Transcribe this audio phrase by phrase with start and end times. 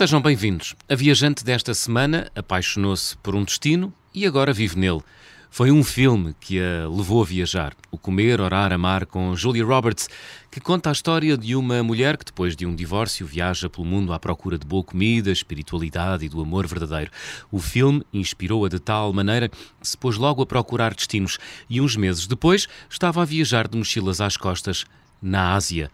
[0.00, 0.74] Sejam bem-vindos.
[0.88, 5.02] A viajante desta semana apaixonou-se por um destino e agora vive nele.
[5.50, 10.08] Foi um filme que a levou a viajar, O Comer, Orar, Amar, com Julia Roberts,
[10.50, 14.14] que conta a história de uma mulher que, depois de um divórcio, viaja pelo mundo
[14.14, 17.10] à procura de boa comida, espiritualidade e do amor verdadeiro.
[17.52, 21.94] O filme inspirou-a de tal maneira que se pôs logo a procurar destinos e, uns
[21.94, 24.86] meses depois, estava a viajar de mochilas às costas
[25.20, 25.90] na Ásia.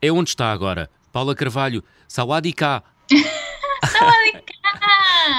[0.00, 0.88] É onde está agora.
[1.10, 1.82] Paula Carvalho,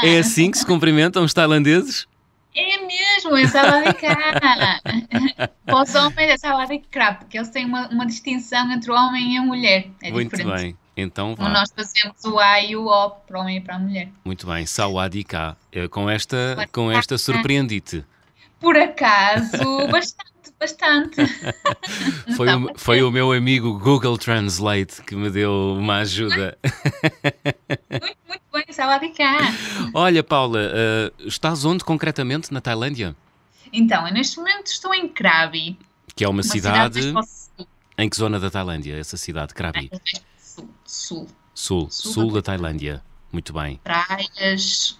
[0.04, 2.08] É assim que se cumprimentam os tailandeses?
[2.56, 4.08] É mesmo, é Sawadika!
[5.66, 9.38] Para os homens é Sawadika, porque eles têm uma, uma distinção entre o homem e
[9.38, 9.88] a mulher.
[10.02, 10.62] É Muito diferente.
[10.62, 10.78] bem.
[10.98, 11.54] Então Como vá.
[11.60, 14.10] nós fazemos o A e o O para o homem e para a mulher.
[14.26, 14.66] Muito bem.
[14.66, 15.56] Sawadika.
[15.72, 18.04] Eh, Com esta, com esta surpreendi-te.
[18.60, 21.16] Por acaso, bastante, bastante.
[22.36, 26.58] Foi, Não, o, foi o meu amigo Google Translate que me deu uma ajuda.
[27.90, 28.19] Muito!
[29.94, 33.16] Olha, Paula, eh, estás onde concretamente na Tailândia?
[33.72, 35.78] Então, eu neste momento estou em Krabi.
[36.16, 37.02] Que é uma, Uma cidade.
[37.02, 37.28] cidade.
[37.98, 38.98] Em que zona da Tailândia?
[38.98, 39.90] Essa cidade, Krabi?
[39.90, 40.02] Para o
[40.40, 41.28] sul, sul.
[41.54, 43.04] Sul, Sul sul da Tailândia.
[43.32, 43.80] Muito bem.
[43.84, 44.98] Praias,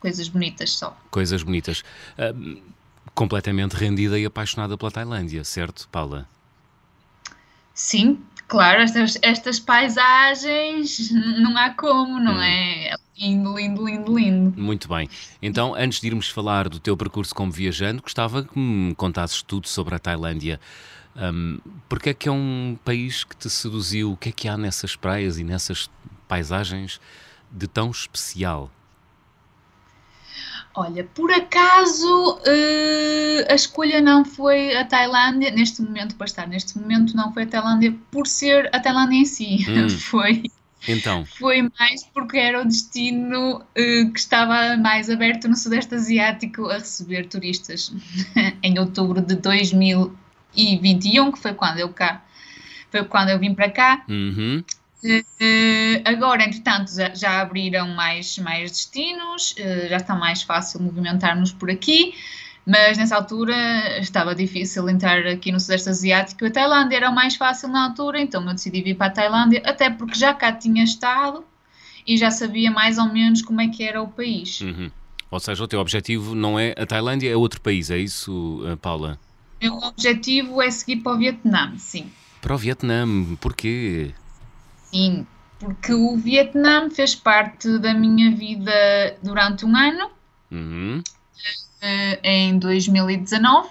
[0.00, 0.96] coisas bonitas só.
[1.10, 1.82] Coisas bonitas.
[2.18, 2.34] Ah,
[3.14, 6.28] completamente rendida e apaixonada pela Tailândia, certo, Paula?
[7.76, 12.42] Sim, claro, estas, estas paisagens não há como, não Hum.
[12.42, 12.94] é?
[13.18, 14.60] Lindo, lindo, lindo, lindo.
[14.60, 15.08] Muito bem.
[15.40, 19.68] Então, antes de irmos falar do teu percurso como viajante, gostava que me contasses tudo
[19.68, 20.60] sobre a Tailândia.
[21.16, 24.12] Um, porque é que é um país que te seduziu?
[24.12, 25.88] O que é que há nessas praias e nessas
[26.28, 27.00] paisagens
[27.50, 28.70] de tão especial?
[30.76, 36.78] Olha, por acaso eh, a escolha não foi a Tailândia, neste momento, para estar neste
[36.78, 39.88] momento, não foi a Tailândia por ser a Tailândia em si, Hum.
[39.98, 40.42] foi,
[40.86, 46.66] Então, foi mais porque era o destino eh, que estava mais aberto no Sudeste Asiático
[46.68, 47.90] a receber turistas.
[48.62, 52.22] em outubro de 2021, que foi quando eu cá,
[52.90, 54.62] foi quando eu vim para cá, uhum,
[55.04, 61.52] Eh, agora, entretanto, já, já abriram mais, mais destinos, eh, já está mais fácil movimentar-nos
[61.52, 62.14] por aqui,
[62.66, 63.54] mas nessa altura
[64.00, 66.44] estava difícil entrar aqui no Sudeste Asiático.
[66.44, 69.62] A Tailândia era o mais fácil na altura, então eu decidi vir para a Tailândia,
[69.64, 71.44] até porque já cá tinha estado
[72.06, 74.60] e já sabia mais ou menos como é que era o país.
[74.60, 74.90] uhum.
[75.28, 78.76] Ou seja, o teu objetivo não é a Tailândia, é outro país, é isso, uh,
[78.76, 79.18] Paula?
[79.60, 82.10] O meu objetivo é seguir para o Vietnã, sim.
[82.40, 83.04] Para o Vietnã,
[83.40, 84.14] porquê?
[84.96, 85.26] Sim,
[85.58, 88.72] porque o Vietnã fez parte da minha vida
[89.22, 90.10] durante um ano.
[90.50, 91.02] Uhum.
[91.82, 93.68] eh, em 2019.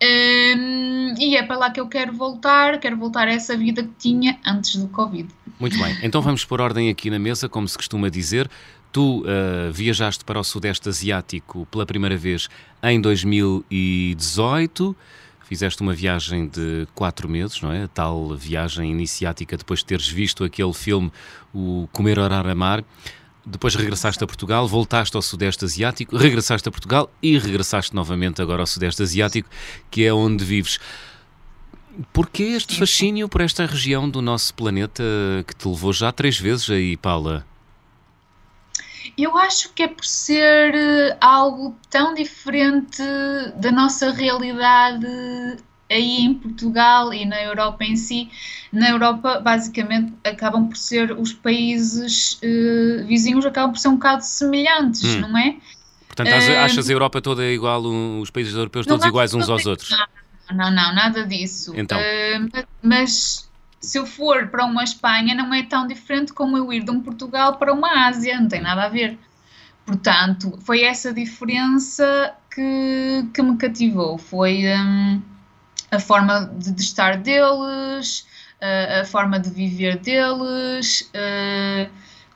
[0.00, 3.90] Hum, e é para lá que eu quero voltar, quero voltar a essa vida que
[3.98, 5.28] tinha antes do Covid.
[5.58, 8.48] Muito bem, então vamos pôr ordem aqui na mesa, como se costuma dizer.
[8.92, 12.48] Tu uh, viajaste para o Sudeste Asiático pela primeira vez
[12.80, 14.96] em 2018,
[15.48, 17.84] fizeste uma viagem de quatro meses, não é?
[17.84, 21.10] A tal viagem iniciática depois de teres visto aquele filme,
[21.54, 22.84] o Comer, Orar, Amar.
[23.46, 28.62] Depois regressaste a Portugal, voltaste ao Sudeste Asiático, regressaste a Portugal e regressaste novamente agora
[28.62, 29.48] ao Sudeste Asiático,
[29.90, 30.78] que é onde vives.
[32.12, 35.02] Porquê este fascínio por esta região do nosso planeta
[35.46, 37.46] que te levou já três vezes aí, Paula?
[39.16, 43.02] Eu acho que é por ser eh, algo tão diferente
[43.56, 45.06] da nossa realidade
[45.90, 48.28] aí em Portugal e na Europa em si.
[48.72, 54.22] Na Europa, basicamente, acabam por ser os países eh, vizinhos, acabam por ser um bocado
[54.24, 55.20] semelhantes, Hum.
[55.22, 55.56] não é?
[56.06, 57.82] Portanto, achas- Eh, achas a Europa toda igual,
[58.20, 59.90] os países europeus todos iguais uns aos outros?
[60.50, 61.72] Não, não, nada disso.
[61.76, 61.98] Então.
[62.52, 63.47] Ma- mas
[63.80, 67.00] se eu for para uma Espanha, não é tão diferente como eu ir de um
[67.00, 69.18] Portugal para uma Ásia, não tem nada a ver.
[69.86, 74.18] Portanto, foi essa diferença que, que me cativou.
[74.18, 75.22] Foi hum,
[75.90, 78.26] a forma de, de estar deles,
[78.60, 81.88] a, a forma de viver deles, eh,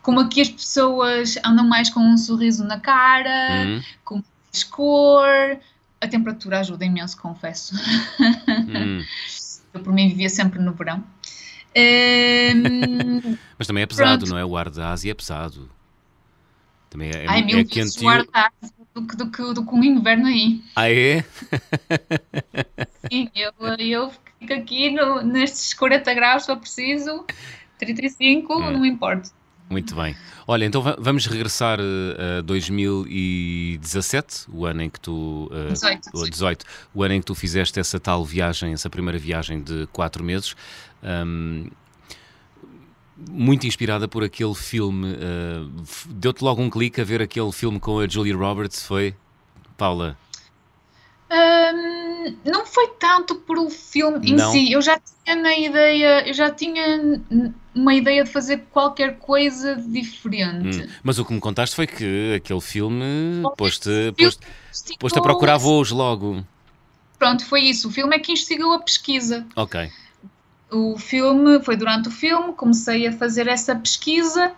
[0.03, 4.23] como aqui as pessoas andam mais com um sorriso na cara Hum, com
[4.53, 5.59] mais cor.
[6.01, 7.75] A temperatura ajuda imenso, confesso.
[8.19, 9.03] hum.
[9.75, 11.03] Eu, por mim, vivia sempre no verão.
[11.75, 14.31] Ehm, Mas também é pesado, Pronto.
[14.31, 14.45] não é?
[14.45, 15.69] O ar da Ásia é pesado.
[16.91, 18.05] Também é, ai, é, mil é quente.
[18.05, 20.63] o ar da Ásia do que, do, que, do que um inverno aí.
[20.77, 21.25] Ah, é?
[23.11, 27.25] Sim, eu, eu fico aqui no, nestes 40 graus, se for preciso,
[27.79, 28.71] 35, Hum.
[28.73, 29.31] não importa.
[29.73, 30.15] Muito bem.
[30.47, 35.51] Olha, então va- vamos regressar eh, a 2017, o ano em que tu.
[35.51, 36.65] eh, 18, o 18,
[36.95, 40.55] o ano em que tu fizeste essa tal viagem, essa primeira viagem de quatro meses.
[41.03, 41.69] Ahm,
[43.17, 45.15] muito inspirada por aquele filme.
[45.15, 45.71] Uh,
[46.09, 49.15] Deu-te logo um clique a ver aquele filme com a Julia Roberts, foi?
[49.79, 50.19] Paula?
[51.31, 54.53] Um, não foi tanto por o filme em não.
[54.53, 54.71] si.
[54.73, 57.23] Eu já tinha na ideia, eu já tinha
[57.75, 60.83] uma ideia de fazer qualquer coisa diferente.
[60.83, 64.39] Hum, mas o que me contaste foi que aquele filme pôs-te pôs
[64.99, 66.45] pôs a procurar voos logo.
[67.19, 67.89] Pronto, foi isso.
[67.89, 69.47] O filme é que instigou a pesquisa.
[69.55, 69.91] Ok.
[70.71, 74.53] O filme, foi durante o filme, comecei a fazer essa pesquisa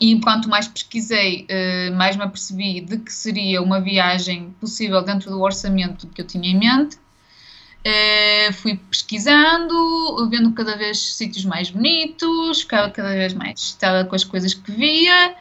[0.00, 5.30] e quanto mais pesquisei, eh, mais me apercebi de que seria uma viagem possível dentro
[5.30, 6.98] do orçamento que eu tinha em mente.
[7.86, 14.14] Uh, fui pesquisando, vendo cada vez sítios mais bonitos, ficava cada vez mais excitada com
[14.14, 15.34] as coisas que via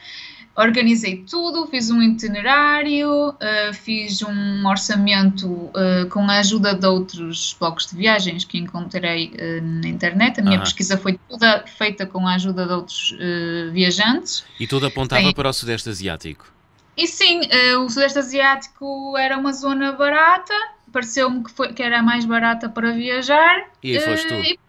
[0.60, 7.56] organizei tudo, fiz um itinerário, uh, fiz um orçamento uh, com a ajuda de outros
[7.58, 9.32] blogs de viagens que encontrei
[9.62, 10.40] na internet.
[10.40, 13.16] A minha pesquisa foi toda feita com a ajuda de outros
[13.72, 14.44] viajantes.
[14.60, 15.34] E tudo apontava Tem...
[15.34, 16.46] para o Sudeste Asiático?
[16.98, 17.42] E sim,
[17.78, 20.54] o Sudeste Asiático era uma zona barata,
[20.92, 23.70] pareceu-me que, que era a mais barata para viajar.
[23.82, 24.34] E aí foste tu?
[24.34, 24.60] E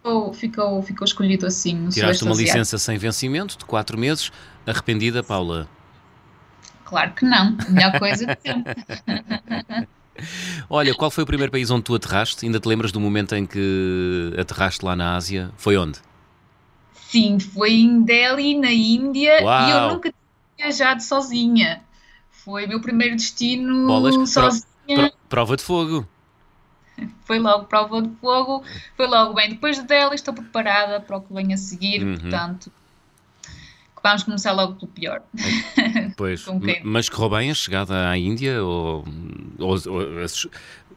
[0.00, 1.88] ficou, ficou, ficou escolhido assim.
[1.88, 4.30] Tiraste uma licença sem vencimento de 4 meses.
[4.66, 5.68] Arrependida, Paula?
[6.84, 7.56] Claro que não.
[7.68, 8.74] Melhor coisa de sempre.
[10.68, 12.44] Olha, qual foi o primeiro país onde tu aterraste?
[12.44, 15.50] Ainda te lembras do momento em que aterraste lá na Ásia?
[15.56, 15.98] Foi onde?
[16.92, 19.68] Sim, foi em Delhi, na Índia, Uau.
[19.68, 21.82] e eu nunca tinha viajado sozinha.
[22.30, 24.64] Foi meu primeiro destino Bolas, sozinha.
[24.94, 26.06] Pro, pro, prova de fogo.
[27.24, 28.62] Foi logo prova de fogo,
[28.96, 29.50] foi logo bem.
[29.50, 32.18] Depois de Delhi estou preparada para o que vem a seguir, uhum.
[32.18, 32.70] portanto
[34.02, 35.22] vamos começar logo pelo pior.
[36.16, 36.44] Pois,
[36.82, 38.62] mas correu bem a chegada à Índia?
[38.62, 39.04] Ou,
[39.58, 40.26] ou, ou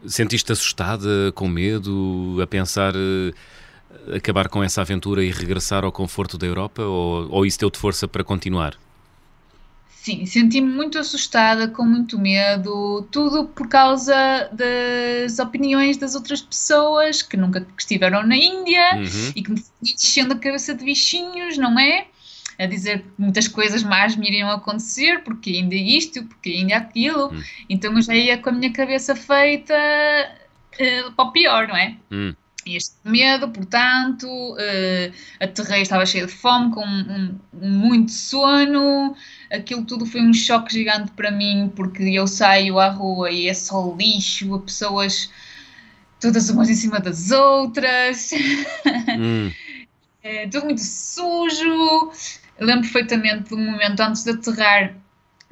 [0.05, 6.37] sentiste assustada, com medo, a pensar uh, acabar com essa aventura e regressar ao conforto
[6.37, 6.81] da Europa?
[6.81, 8.77] Ou, ou isso deu-te força para continuar?
[10.03, 17.21] Sim, senti-me muito assustada, com muito medo, tudo por causa das opiniões das outras pessoas
[17.21, 19.31] que nunca que estiveram na Índia uhum.
[19.33, 22.07] e que me descendo a cabeça de bichinhos, não é?
[22.59, 27.33] a dizer que muitas coisas mais me iriam acontecer, porque ainda isto, porque ainda aquilo.
[27.33, 27.41] Hum.
[27.69, 31.95] Então eu já ia com a minha cabeça feita uh, para o pior, não é?
[32.11, 32.35] Hum.
[32.65, 39.15] Este medo, portanto, uh, aterrei, estava cheia de fome, com um, um, muito sono.
[39.51, 43.53] Aquilo tudo foi um choque gigante para mim, porque eu saio à rua e é
[43.53, 45.29] só lixo, pessoas
[46.23, 48.31] todas umas em cima das outras,
[49.19, 49.51] hum.
[50.23, 52.11] é, tudo muito sujo.
[52.57, 54.95] Eu lembro perfeitamente do momento antes de aterrar.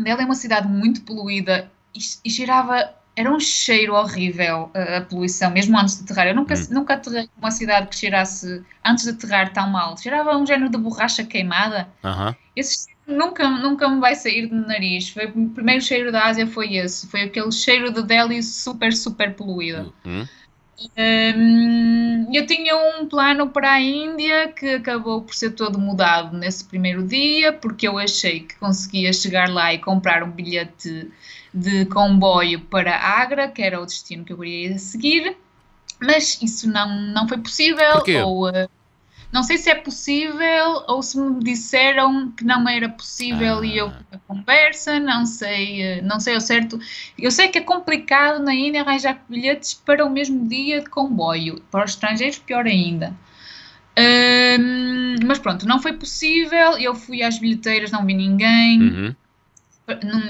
[0.03, 3.00] Ela é uma cidade muito poluída e, e cheirava.
[3.15, 6.27] Era um cheiro horrível a, a, poluição, mesmo antes de aterrar.
[6.27, 6.67] Eu nunca, hum.
[6.71, 9.97] nunca aterrei numa cidade que cheirasse, antes de aterrar, tão mal.
[9.97, 11.89] Cheirava um género de borracha queimada.
[12.03, 12.33] Uhum.
[12.55, 15.09] Esse nunca, nunca me vai sair do nariz.
[15.09, 17.07] Foi, o primeiro cheiro da Ásia foi esse.
[17.07, 19.93] Foi aquele cheiro de Delhi super, super poluído.
[20.05, 20.27] Uhum.
[20.97, 26.63] Um, eu tinha um plano para a Índia que acabou por ser todo mudado nesse
[26.63, 31.11] primeiro dia, porque eu achei que conseguia chegar lá e comprar um bilhete
[31.53, 35.38] de comboio para Agra, que era o destino que eu queria seguir,
[36.01, 37.91] mas isso não, não foi possível.
[37.93, 38.21] Porquê?
[38.21, 38.69] Ou, uh,
[39.31, 43.65] não sei se é possível ou se me disseram que não era possível ah.
[43.65, 46.79] e eu a conversa, não sei, eh, não sei ao certo.
[47.17, 51.61] Eu sei que é complicado na Índia arranjar bilhetes para o mesmo dia de comboio.
[51.71, 53.13] Para os estrangeiros, pior ainda.
[53.97, 56.77] Um, mas pronto, não foi possível.
[56.77, 58.81] Eu fui às bilheteiras, não vi ninguém.
[58.81, 59.15] Uhum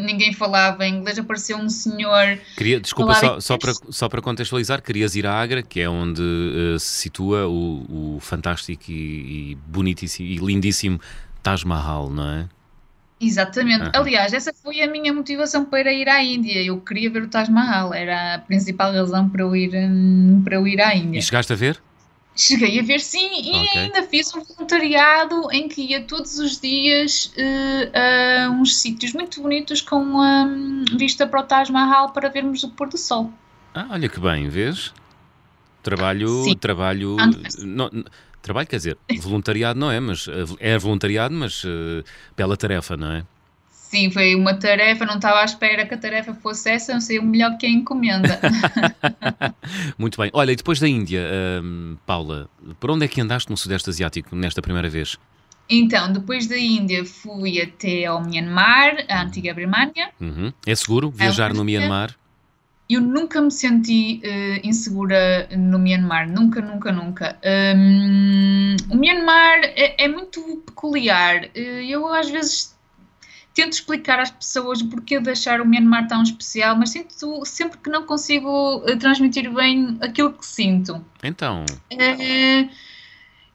[0.02, 2.40] ninguém falava inglês, apareceu um senhor.
[2.58, 6.22] Queria, desculpa, só, só, para, só para contextualizar, querias ir a Agra, que é onde
[6.22, 11.00] uh, se situa o, o fantástico e, e bonitíssimo e lindíssimo
[11.44, 12.50] Taj Mahal, não é?
[13.22, 13.84] Exatamente.
[13.84, 13.92] Uhum.
[13.94, 16.64] Aliás, essa foi a minha motivação para ir à Índia.
[16.64, 20.56] Eu queria ver o Taj Mahal, era a principal razão para eu ir, um, para
[20.56, 21.20] eu ir à Índia.
[21.20, 21.80] E chegaste a ver?
[22.36, 23.82] Cheguei a ver sim e okay.
[23.82, 29.42] ainda fiz um voluntariado em que ia todos os dias uh, a uns sítios muito
[29.42, 33.32] bonitos com um, vista para o Taj Mahal para vermos o pôr do sol.
[33.74, 34.94] Ah, olha que bem, vês?
[35.84, 36.56] Trabalho, sim.
[36.56, 37.18] trabalho,
[37.60, 37.90] não,
[38.42, 42.04] trabalho quer dizer, voluntariado não é, mas eh, é voluntariado, mas uh,
[42.38, 43.26] bela tarefa, não é?
[43.92, 47.20] Sim, foi uma tarefa, não estava à espera que a tarefa fosse essa, não sei
[47.20, 48.40] o melhor que a encomenda.
[50.00, 50.32] Muito bem.
[50.32, 51.28] Olha, e depois da Índia,
[51.62, 55.18] hum, Paula, por onde é que andaste no Sudeste Asiático nesta primeira vez?
[55.70, 60.12] Então, depois da Índia fui até ao Myanmar, a antiga Birmania.
[60.22, 60.54] Uhum.
[60.66, 62.16] É seguro viajar no Myanmar?
[62.90, 67.38] eu nunca me senti uh, insegura no Myanmar, nunca, nunca, nunca.
[67.76, 71.46] Um, o Myanmar é, é muito peculiar.
[71.56, 72.76] Uh, eu às vezes
[73.54, 77.78] tento explicar às pessoas o porquê de achar o Myanmar tão especial, mas sinto sempre
[77.78, 81.04] que não consigo uh, transmitir bem aquilo que sinto.
[81.24, 81.66] Então.
[81.92, 82.70] Uh,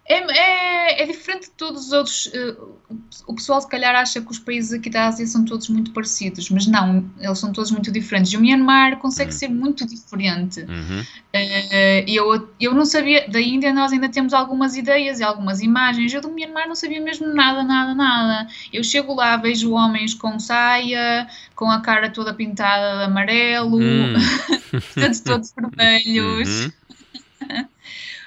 [0.09, 2.27] é, é, é, diferente de todos os outros.
[2.27, 2.77] Uh,
[3.27, 6.49] o pessoal, se calhar, acha que os países aqui da Ásia são todos muito parecidos,
[6.49, 8.33] mas não, eles são todos muito diferentes.
[8.33, 9.39] E o Myanmar consegue uhum.
[9.39, 10.61] ser muito diferente.
[10.61, 11.01] Uhum.
[11.01, 13.29] Uh, eu, eu não sabia.
[13.29, 16.15] Da Índia, nós ainda temos algumas ideias e algumas imagens.
[16.15, 18.49] Eu do Myanmar não sabia mesmo nada, nada, nada.
[18.73, 24.15] Eu chego lá, vejo homens com saia, com a cara toda pintada de amarelo, uhum.
[25.25, 26.65] todos vermelhos.
[26.67, 26.73] Uhum.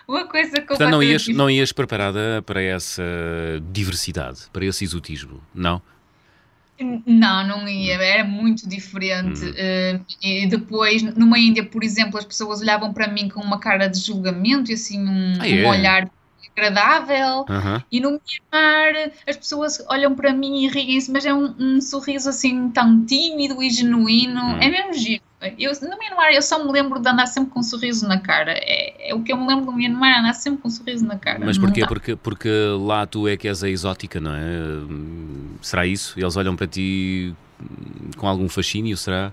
[0.10, 3.04] Uma coisa completamente Portanto, não ias, não ias preparada para essa
[3.72, 5.82] diversidade, para esse exotismo, não?
[7.06, 9.44] Não, não ia, era muito diferente.
[9.44, 9.52] Hum.
[9.52, 13.88] Uh, e depois, numa Índia, por exemplo, as pessoas olhavam para mim com uma cara
[13.88, 15.66] de julgamento e assim um, ah, é?
[15.66, 16.10] um olhar
[16.56, 17.46] agradável.
[17.92, 22.30] E no Myanmar as pessoas olham para mim e riem-se, mas é um, um, sorriso
[22.30, 24.42] assim tão tímido e genuíno.
[24.42, 24.58] Hum.
[24.60, 25.29] É mesmo giro.
[25.58, 28.52] Eu, no Myanmar eu só me lembro de andar sempre com um sorriso na cara.
[28.52, 31.18] É, é o que eu me lembro do Myanmar, andar sempre com um sorriso na
[31.18, 31.40] cara.
[31.44, 31.86] Mas porquê?
[31.86, 34.42] Porque, porque lá tu é que és a exótica, não é?
[35.62, 36.20] Será isso?
[36.20, 37.34] Eles olham para ti
[38.18, 39.32] com algum fascínio, será?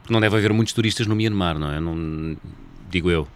[0.00, 1.78] Porque não deve haver muitos turistas no Myanmar, não é?
[1.78, 2.36] Não,
[2.90, 3.28] digo eu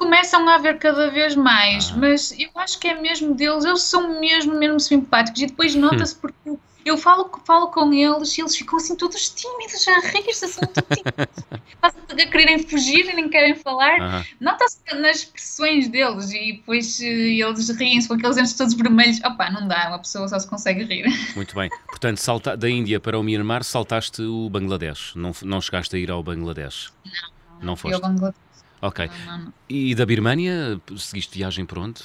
[0.00, 1.98] começam a haver cada vez mais, ah.
[1.98, 6.16] mas eu acho que é mesmo deles, eles são mesmo, mesmo simpáticos e depois nota-se
[6.16, 6.18] hum.
[6.22, 6.50] porque
[6.84, 10.60] eu falo, falo com eles e eles ficam assim todos tímidos, a rir-se, assim,
[11.82, 11.90] a
[12.30, 14.00] quererem fugir e nem querem falar.
[14.00, 14.24] Uhum.
[14.40, 19.20] Nota-se nas expressões deles e depois eh, eles riem-se com aqueles dentes todos vermelhos.
[19.24, 21.06] Opa, não dá, uma pessoa só se consegue rir.
[21.36, 21.68] Muito bem.
[21.86, 25.14] Portanto, salta, da Índia para o Myanmar, saltaste o Bangladesh.
[25.14, 26.92] Não, não chegaste a ir ao Bangladesh?
[27.04, 27.60] Não.
[27.62, 27.94] Não foste?
[27.94, 28.40] ao Bangladesh.
[28.82, 29.10] Ok.
[29.26, 29.52] Não, não, não.
[29.68, 32.02] E da Birmânia, seguiste viagem por onde?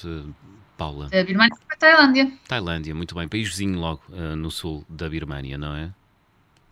[0.77, 1.10] Paula?
[1.10, 2.32] Da Birmania para a Tailândia.
[2.48, 3.27] Tailândia, muito bem.
[3.27, 5.91] País vizinho logo uh, no sul da Birmania, não é?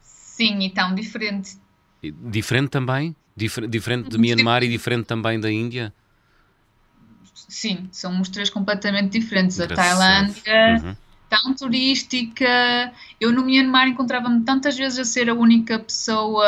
[0.02, 1.58] Sim, e tão diferente.
[2.02, 3.16] Diferente também?
[3.36, 5.94] Difer diferente de Myanmar e diferente também da Índia?
[7.34, 9.60] Sim, são os três completamente diferentes.
[9.60, 10.96] A Tailândia, uhum.
[11.30, 12.92] tão turística.
[13.20, 16.46] Eu no Myanmar encontrava-me tantas vezes a ser a única pessoa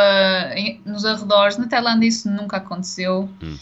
[0.55, 1.57] em, nos arredores.
[1.57, 3.29] Na Tailândia isso nunca aconteceu.
[3.41, 3.57] Hum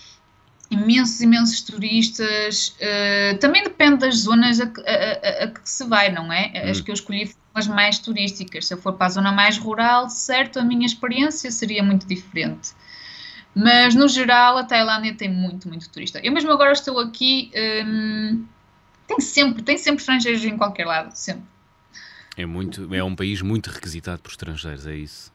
[0.73, 2.75] imensos, imensos turistas.
[2.79, 6.51] Uh, também depende das zonas a, a, a, a, que se vai, não é?
[6.55, 6.71] Hum.
[6.71, 8.67] As que eu escolhi foram as mais turísticas.
[8.67, 12.71] Se eu for para a zona mais rural, certo, a minha experiência seria muito diferente.
[13.55, 16.19] Mas no geral, a Tailândia tem muito, muito turista.
[16.23, 17.51] Eu mesmo agora estou aqui,
[17.85, 18.43] um,
[19.07, 21.43] tem sempre, tem sempre estrangeiros em qualquer lado, sempre.
[22.35, 25.31] É muito, é um país muito requisitado por estrangeiros, é isso.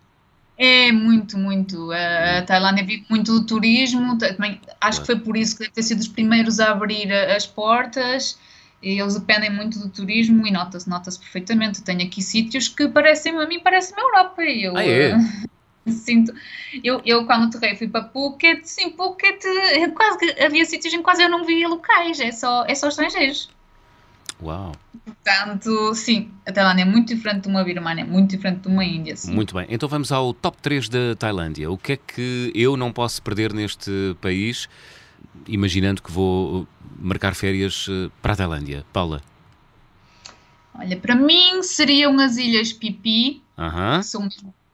[0.58, 1.92] É muito, muito.
[1.92, 5.82] A, Tailândia vive muito do turismo, também acho que foi por isso que deve ter
[5.84, 8.36] sido os primeiros a abrir as portas.
[8.82, 11.82] Eles dependem muito do turismo e nota-se, nota-se perfeitamente.
[11.82, 14.42] Tenho aqui sítios que parecem, a mim parecem-me Europa.
[14.42, 15.14] Eu, ah, é?
[15.86, 16.32] sinto,
[16.82, 19.40] eu, eu quando aterrei fui para Phuket, sim, Phuket,
[19.94, 23.48] quase havia sítios em que quase eu não via locais, é só, é só estrangeiros.
[24.42, 24.72] Uau!
[25.04, 28.84] Portanto, sim, a Tailândia é muito diferente de uma Birmania, é muito diferente de uma
[28.84, 29.16] Índia.
[29.16, 29.34] Sim.
[29.34, 31.70] Muito bem, então vamos ao top 3 da Tailândia.
[31.70, 34.68] O que é que eu não posso perder neste país,
[35.46, 36.66] imaginando que vou
[36.98, 38.84] marcar férias eh, para a Tailândia?
[38.92, 39.20] Paula?
[40.74, 44.02] Olha, para mim seriam as Ilhas Pipi, uh -huh.
[44.02, 44.28] são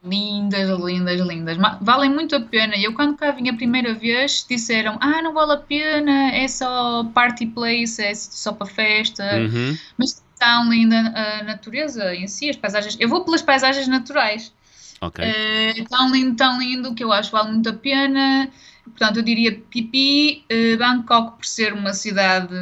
[0.04, 1.56] lindas, lindas, lindas.
[1.80, 2.74] Valem muito a pena.
[2.76, 7.04] Eu, quando cá vim a primeira vez, disseram: Ah, não vale a pena, é só
[7.04, 9.24] party place, é só para festa.
[9.36, 9.76] Uhum.
[9.96, 12.96] Mas tão linda a natureza em si, as paisagens.
[13.00, 14.52] Eu vou pelas paisagens naturais.
[15.00, 15.24] Ok.
[15.24, 18.50] Uh, tão lindo, tão lindo que eu acho que vale muito a pena.
[18.84, 22.54] Portanto, eu diria Pipi, uh, Bangkok, por ser uma cidade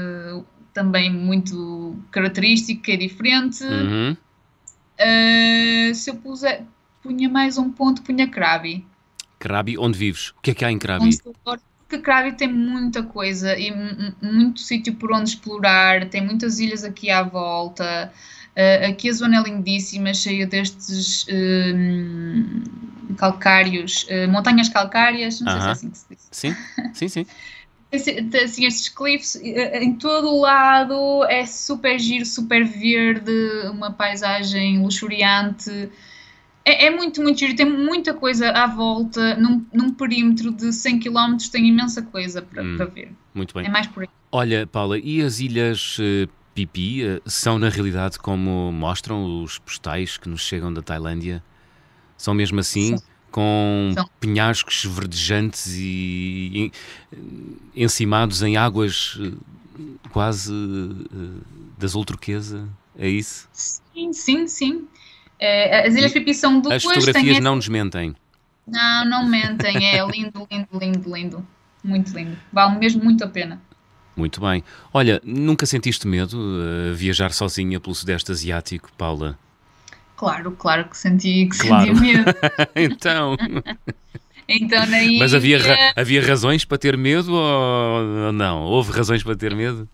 [0.72, 3.64] também muito característica e diferente.
[3.64, 4.16] Uhum.
[5.00, 6.64] Uh, se eu puser,
[7.02, 8.84] punha mais um ponto, punha Krabi.
[9.38, 10.30] Krabi, onde vives?
[10.30, 11.18] O que é que há em Krabi?
[11.42, 13.70] Porque Krabi tem muita coisa e
[14.22, 18.10] muito sítio por onde explorar, tem muitas ilhas aqui à volta.
[18.52, 25.58] Uh, aqui a zona é lindíssima, cheia destes uh, calcários, uh, montanhas calcárias, não uh
[25.58, 25.62] -huh.
[25.62, 26.28] sei se é assim que se diz.
[26.30, 26.56] Sim,
[26.94, 27.26] sim, sim.
[28.44, 33.32] assim, estes cliffs em todo o lado é super giro, super verde,
[33.70, 35.90] uma paisagem luxuriante.
[36.64, 41.00] É, é, muito, muito giro, tem muita coisa à volta, num, num perímetro de 100
[41.00, 43.12] km tem imensa coisa para, hum, para ver.
[43.34, 43.66] Muito bem.
[43.66, 44.08] É mais por aí.
[44.30, 50.16] Olha, Paula, e as ilhas uh, Pipi uh, são na realidade como mostram os postais
[50.16, 51.42] que nos chegam da Tailândia?
[52.16, 52.96] São mesmo assim?
[52.96, 53.04] Sim.
[53.32, 54.08] com São.
[54.20, 56.70] penhascos verdejantes e,
[57.74, 59.32] e encimados em águas eh,
[60.10, 61.40] quase uh,
[61.76, 63.48] da azul turquesa, é isso?
[63.52, 64.88] Sim, sim, sim.
[65.44, 66.76] É, as Ilhas Pipi são duplas.
[66.76, 68.14] As fotografias não nos mentem.
[68.64, 69.76] Não, não mentem.
[69.84, 71.46] É lindo, lindo, lindo, lindo.
[71.82, 72.38] Muito lindo.
[72.52, 73.60] Vale mesmo muito a pena.
[74.16, 74.62] Muito bem.
[74.94, 79.36] Olha, nunca sentiste medo uh, viajar sozinha pelo Sudeste Asiático, Paula?
[80.14, 81.86] Claro, claro que senti, que claro.
[81.86, 82.24] senti medo.
[82.76, 83.36] então.
[84.48, 85.18] então na ilha...
[85.18, 88.60] Mas havia, ra havia razões para ter medo ou não?
[88.62, 89.88] Houve razões para ter medo?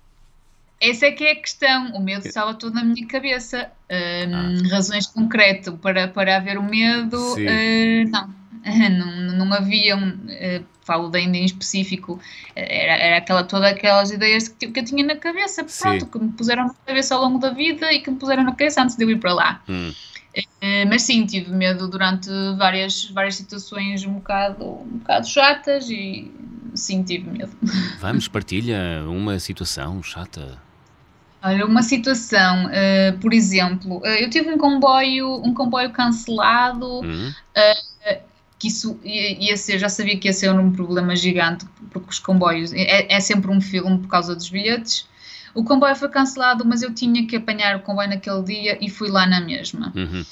[0.81, 1.93] Essa é que é a questão.
[1.93, 3.71] O medo estava todo na minha cabeça.
[3.91, 4.69] Um, ah.
[4.71, 8.29] Razões concretas para, para haver o medo, uh, não.
[8.91, 9.47] não.
[9.47, 12.21] Não havia, um, uh, falo da Índia em específico,
[12.55, 16.11] era, era aquela, todas aquelas ideias que, que eu tinha na cabeça, pronto, Sim.
[16.11, 18.83] que me puseram na cabeça ao longo da vida e que me puseram na cabeça
[18.83, 19.63] antes de eu ir para lá.
[19.69, 19.93] Hum.
[20.37, 26.31] Uh, mas sim, tive medo durante várias, várias situações um bocado, um bocado chatas e
[26.75, 27.51] sim, tive medo.
[27.99, 30.68] Vamos, partilha uma situação chata.
[31.43, 37.29] Olha, uma situação, uh, por exemplo, uh, eu tive um comboio, um comboio cancelado, uhum.
[37.31, 38.21] uh,
[38.59, 42.19] que isso ia, ia, ser, já sabia que ia ser um problema gigante, porque os
[42.19, 45.07] comboios, é, é, sempre um filme por causa dos bilhetes.
[45.55, 49.09] O comboio foi cancelado, mas eu tinha que apanhar o comboio naquele dia e fui
[49.09, 49.93] lá na mesma.
[49.95, 50.25] Uhum.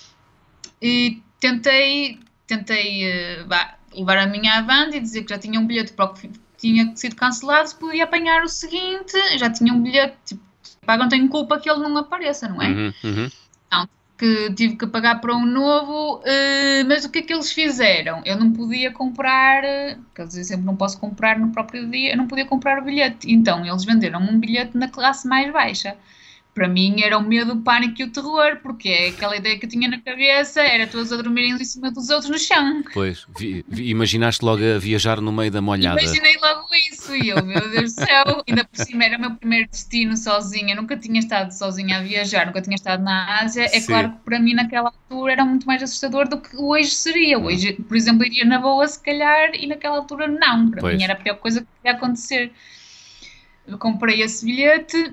[0.82, 5.92] E tentei, tentei bah, levar a minha avante e dizer que já tinha um bilhete
[5.92, 10.16] para o que tinha sido cancelado, se podia apanhar o seguinte, já tinha um bilhete,
[10.26, 10.45] tipo,
[10.86, 12.68] paga, não tenho culpa que ele não apareça, não é?
[12.68, 13.30] Uhum, uhum.
[13.70, 17.52] Não, que tive que pagar para um novo, uh, mas o que é que eles
[17.52, 18.22] fizeram?
[18.24, 19.62] Eu não podia comprar,
[20.14, 23.30] quer dizer, sempre não posso comprar no próprio dia, eu não podia comprar o bilhete.
[23.30, 25.96] Então eles venderam um bilhete na classe mais baixa
[26.56, 29.66] para mim era o medo, o pânico e o terror, porque é aquela ideia que
[29.66, 32.82] eu tinha na cabeça era todos a dormirem em cima dos outros no chão.
[32.94, 36.00] Pois, vi, vi, imaginaste logo a viajar no meio da molhada.
[36.00, 39.32] Imaginei logo isso e eu, meu Deus do céu, ainda por cima era o meu
[39.32, 43.64] primeiro destino sozinha, nunca tinha estado sozinha a viajar, nunca tinha estado na Ásia.
[43.64, 43.88] É Sim.
[43.88, 47.38] claro que para mim naquela altura era muito mais assustador do que hoje seria.
[47.38, 50.70] Hoje, por exemplo, iria na boa se calhar e naquela altura não.
[50.70, 50.96] Para pois.
[50.96, 52.50] mim era a pior coisa que podia acontecer.
[53.66, 55.12] Eu comprei esse bilhete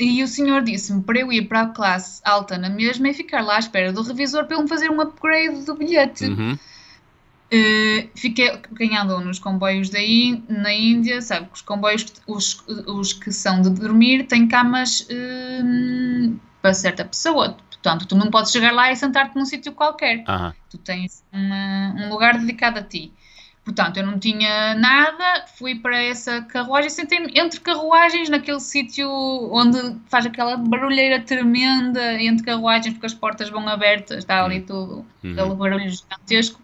[0.00, 3.42] e o senhor disse-me para eu ir para a classe alta na mesma e ficar
[3.42, 6.24] lá à espera do revisor para ele me fazer um upgrade do bilhete.
[6.24, 6.58] Uhum.
[7.52, 13.12] Uh, fiquei, quem andou nos comboios daí, na Índia, sabe que os comboios, os, os
[13.12, 17.56] que são de dormir, têm camas uh, para certa pessoa.
[17.68, 20.18] Portanto, tu não podes chegar lá e sentar-te num sítio qualquer.
[20.28, 20.52] Uhum.
[20.70, 23.12] Tu tens uma, um lugar dedicado a ti.
[23.70, 29.08] Portanto, eu não tinha nada, fui para essa carruagem, sentei-me entre carruagens, naquele sítio
[29.52, 34.66] onde faz aquela barulheira tremenda entre carruagens, porque as portas vão abertas, está ali uhum.
[34.66, 35.32] tudo, uhum.
[35.32, 36.60] aquele barulho gigantesco.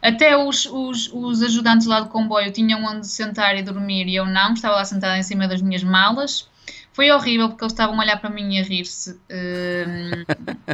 [0.00, 4.24] Até os, os, os, ajudantes lá do comboio tinham onde sentar e dormir e eu
[4.24, 6.48] não, estava lá sentada em cima das minhas malas.
[6.96, 9.10] Foi horrível porque eles estavam a olhar para mim e a rir-se.
[9.10, 10.24] Uh,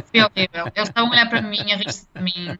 [0.09, 0.71] foi horrível.
[0.73, 2.57] Eles estavam a olhar para mim e a rir-se de mim.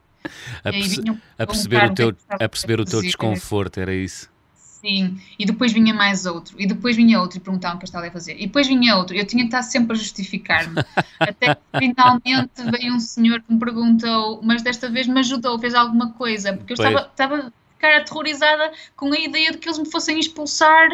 [0.66, 1.02] A, perce
[1.40, 4.30] a perceber o teu, a perceber o teu desconforto, era isso?
[4.54, 7.88] Sim, e depois vinha mais outro, e depois vinha outro e perguntavam o que eu
[7.88, 10.84] estava a fazer, e depois vinha outro, eu tinha que estar sempre a justificar-me,
[11.22, 15.74] até que finalmente veio um senhor que me perguntou, mas desta vez me ajudou, fez
[15.74, 19.80] alguma coisa, porque eu estava, estava a ficar aterrorizada com a ideia de que eles
[19.80, 20.90] me fossem expulsar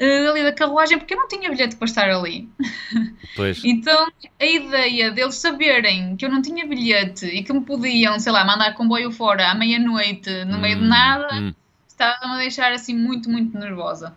[0.00, 2.48] uh, ali da carruagem, porque eu não tinha bilhete para estar ali.
[3.36, 3.62] Pois.
[3.64, 4.08] então,
[4.40, 8.44] a ideia deles saberem que eu não tinha bilhete e que me podiam, sei lá,
[8.44, 11.54] mandar comboio fora à meia-noite, no hum, meio de hum, nada, hum.
[11.86, 14.16] estava-me a deixar assim muito, muito nervosa.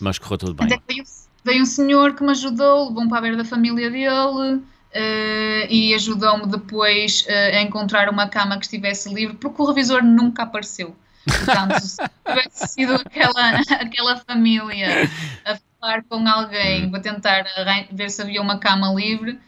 [0.00, 0.66] Mas correu tudo bem.
[0.66, 1.04] Até veio,
[1.44, 4.62] veio um senhor que me ajudou, levou-me para a beira da família dele.
[4.96, 10.04] Uh, e ajudou-me depois uh, a encontrar uma cama que estivesse livre, porque o revisor
[10.04, 10.94] nunca apareceu.
[11.26, 15.08] Portanto, se tivesse sido aquela, aquela família
[15.44, 17.44] a falar com alguém para tentar
[17.90, 19.38] ver se havia uma cama livre,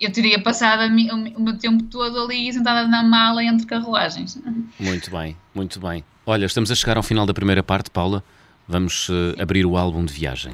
[0.00, 4.40] eu teria passado o meu tempo todo ali sentada na mala entre carruagens.
[4.78, 6.04] Muito bem, muito bem.
[6.24, 8.22] Olha, estamos a chegar ao final da primeira parte, Paula.
[8.66, 10.52] Vamos uh, abrir o álbum de viagem.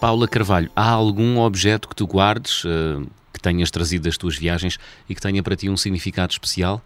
[0.00, 3.04] Paula Carvalho, há algum objeto que tu guardes, uh,
[3.48, 6.82] tenhas trazido das tuas viagens e que tenha para ti um significado especial?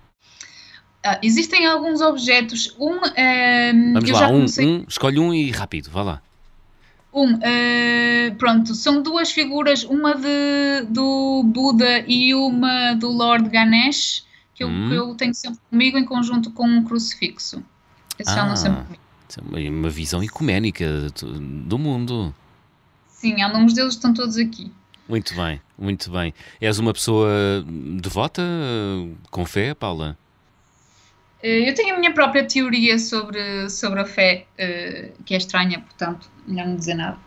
[1.05, 2.75] Uh, existem alguns objetos.
[2.79, 2.97] Um.
[2.97, 4.67] Uh, Vamos lá, um, comecei...
[4.67, 6.23] um, escolhe um e rápido, vá lá.
[7.13, 14.25] Um, uh, pronto, são duas figuras, uma de, do Buda e uma do Lord Ganesh,
[14.55, 14.89] que eu, hum.
[14.89, 17.63] que eu tenho sempre comigo em conjunto com um crucifixo.
[18.19, 19.03] Esses ah, sempre comigo.
[19.57, 21.09] É uma visão ecuménica
[21.67, 22.35] do mundo.
[23.09, 24.71] Sim, há nomes deles estão todos aqui.
[25.09, 26.33] Muito bem, muito bem.
[26.61, 27.65] És uma pessoa
[28.01, 28.43] devota,
[29.31, 30.17] com fé, Paula?
[31.43, 35.81] Eh, eu tenho a minha própria teoria sobre, sobre a fé, uh, que é estranha,
[35.81, 37.19] portanto, melhor não dizer nada.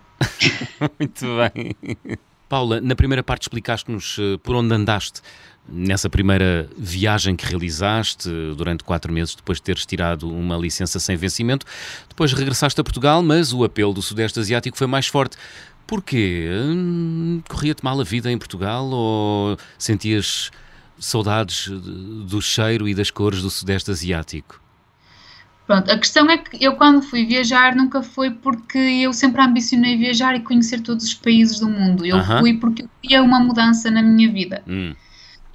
[0.97, 2.17] muito bem.
[2.47, 5.21] Paula, na primeira parte explicaste-nos eh, por onde andaste
[5.67, 11.17] nessa primeira viagem que realizaste durante quatro meses depois de teres tirado uma licença sem
[11.17, 11.65] vencimento.
[12.07, 15.37] Depois regressaste a Portugal, mas o apelo do Sudeste Asiático foi mais forte.
[15.87, 16.49] Porquê?
[16.51, 20.51] Hum, corria-te mal a vida em Portugal ou sentias
[20.99, 24.61] saudades do cheiro e das cores do Sudeste Asiático?
[25.67, 29.97] Pronto, a questão é que eu quando fui viajar nunca foi porque eu sempre ambicionei
[29.97, 32.05] viajar e conhecer todos os países do mundo.
[32.05, 32.39] Eu uh -huh.
[32.39, 34.61] fui porque eu queria uma mudança na minha vida.
[34.67, 34.93] Hum.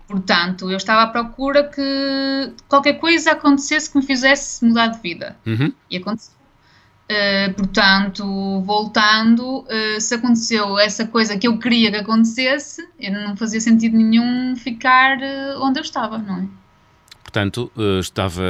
[0.08, 5.36] Portanto, eu estava à procura que qualquer coisa acontecesse que me fizesse mudar de vida.
[5.46, 5.72] Uhum.
[5.88, 6.34] E aconteceu.
[7.10, 13.60] Uh, portanto, voltando, uh, se aconteceu essa coisa que eu queria que acontecesse, não fazia
[13.60, 16.44] sentido nenhum ficar uh, onde eu estava, não é?
[17.20, 17.70] Portanto,
[18.00, 18.42] estava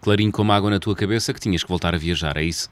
[0.00, 2.68] clarinho como água na tua cabeça que tinhas que voltar a viajar, é isso?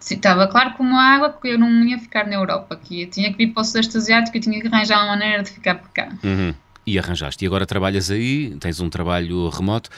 [0.00, 3.38] Sim, estava claro como água que eu não ia ficar na Europa, que tinha que
[3.38, 6.08] vir para o Sudeste Asiático e tinha que arranjar uma maneira de ficar por cá.
[6.22, 6.52] Uhum.
[6.86, 7.44] E arranjaste.
[7.44, 9.88] E agora trabalhas aí, tens um trabalho remoto.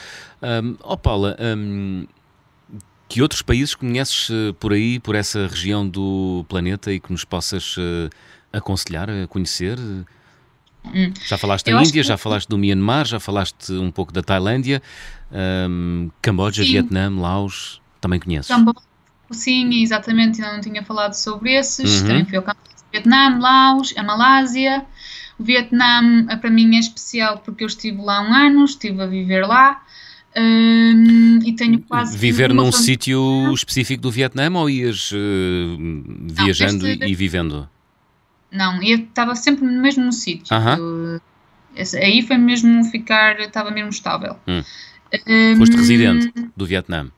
[0.43, 2.07] Um, oh Paula, um,
[3.09, 7.25] que outros países conheces uh, por aí, por essa região do planeta e que nos
[7.25, 8.11] possas uh,
[8.53, 9.79] aconselhar a conhecer?
[10.95, 11.13] Hum.
[11.27, 12.09] Já falaste da Índia, que...
[12.09, 14.83] já falaste do Myanmar, já falaste um pouco da Tailândia,
[15.69, 16.71] um, Camboja, sim.
[16.71, 18.49] Vietnã, Laos, também conheces?
[18.49, 18.81] Camboja,
[19.31, 22.01] sim, exatamente, ainda não tinha falado sobre esses.
[22.01, 22.07] Uhum.
[22.07, 24.87] Também fui ao Camboja, Vietnã, Laos, a Malásia.
[25.39, 29.47] O Vietnã para mim é especial porque eu estive lá um ano, estive a viver
[29.47, 29.83] lá.
[30.37, 32.17] Um, e tenho quase.
[32.17, 35.17] Viver num sítio específico do Vietnã ou ias uh,
[36.21, 37.07] viajando não, este...
[37.07, 37.69] e vivendo?
[38.53, 40.55] Não, eu estava sempre mesmo no sítio.
[40.55, 41.21] Uh -huh.
[42.03, 44.37] Aí foi mesmo ficar, estava mesmo estável.
[44.47, 44.63] Hum.
[45.27, 47.11] Um, Foste residente do Vietnã?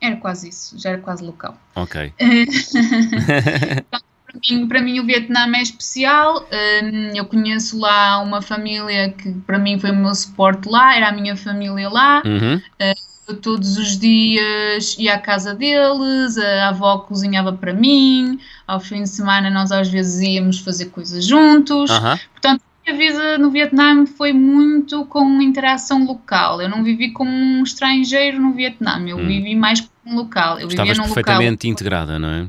[0.00, 1.60] Era quase isso, já era quase local.
[1.74, 2.14] Ok.
[4.30, 6.46] Para mim, para mim, o Vietnã é especial.
[6.82, 11.08] Hum, eu conheço lá uma família que para mim foi o meu suporte lá, era
[11.08, 12.22] a minha família lá.
[12.24, 12.60] Uhum.
[12.78, 12.94] Eu
[13.36, 19.08] todos os dias ia à casa deles, a avó cozinhava para mim, ao fim de
[19.08, 21.90] semana nós às vezes íamos fazer coisas juntos.
[21.90, 22.18] Uhum.
[22.32, 26.60] Portanto, a minha vida no Vietnã foi muito com interação local.
[26.60, 29.26] Eu não vivi como um estrangeiro no Vietnã, eu hum.
[29.26, 30.58] vivi mais como um local.
[30.58, 31.72] Eu Estavas vivia num perfeitamente local...
[31.72, 32.46] integrada, não é?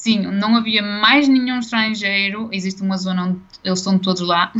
[0.00, 2.48] Sim, não havia mais nenhum estrangeiro.
[2.50, 4.50] Existe uma zona onde eles estão todos lá.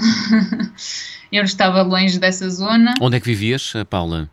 [1.33, 2.93] eu estava longe dessa zona.
[3.01, 4.29] Onde é que vivias, Paula?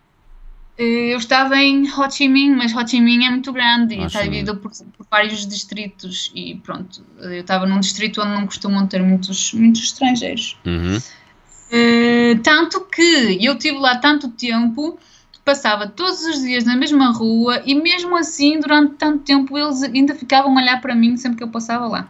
[0.77, 4.03] Eh, eu estava em Ho Chi Minh, mas Ho Chi Minh é muito grande e
[4.03, 6.29] está dividido por, por, vários distritos.
[6.35, 10.57] E pronto, eu estava num distrito onde não costumam ter muitos, muitos estrangeiros.
[10.65, 10.97] Uhum.
[10.97, 14.99] Uh, tanto que eu tive lá tanto tempo
[15.47, 20.13] passava todos os dias na mesma rua e mesmo assim, durante tanto tempo, eles ainda
[20.13, 22.09] ficavam a olhar para mim sempre que eu passava lá.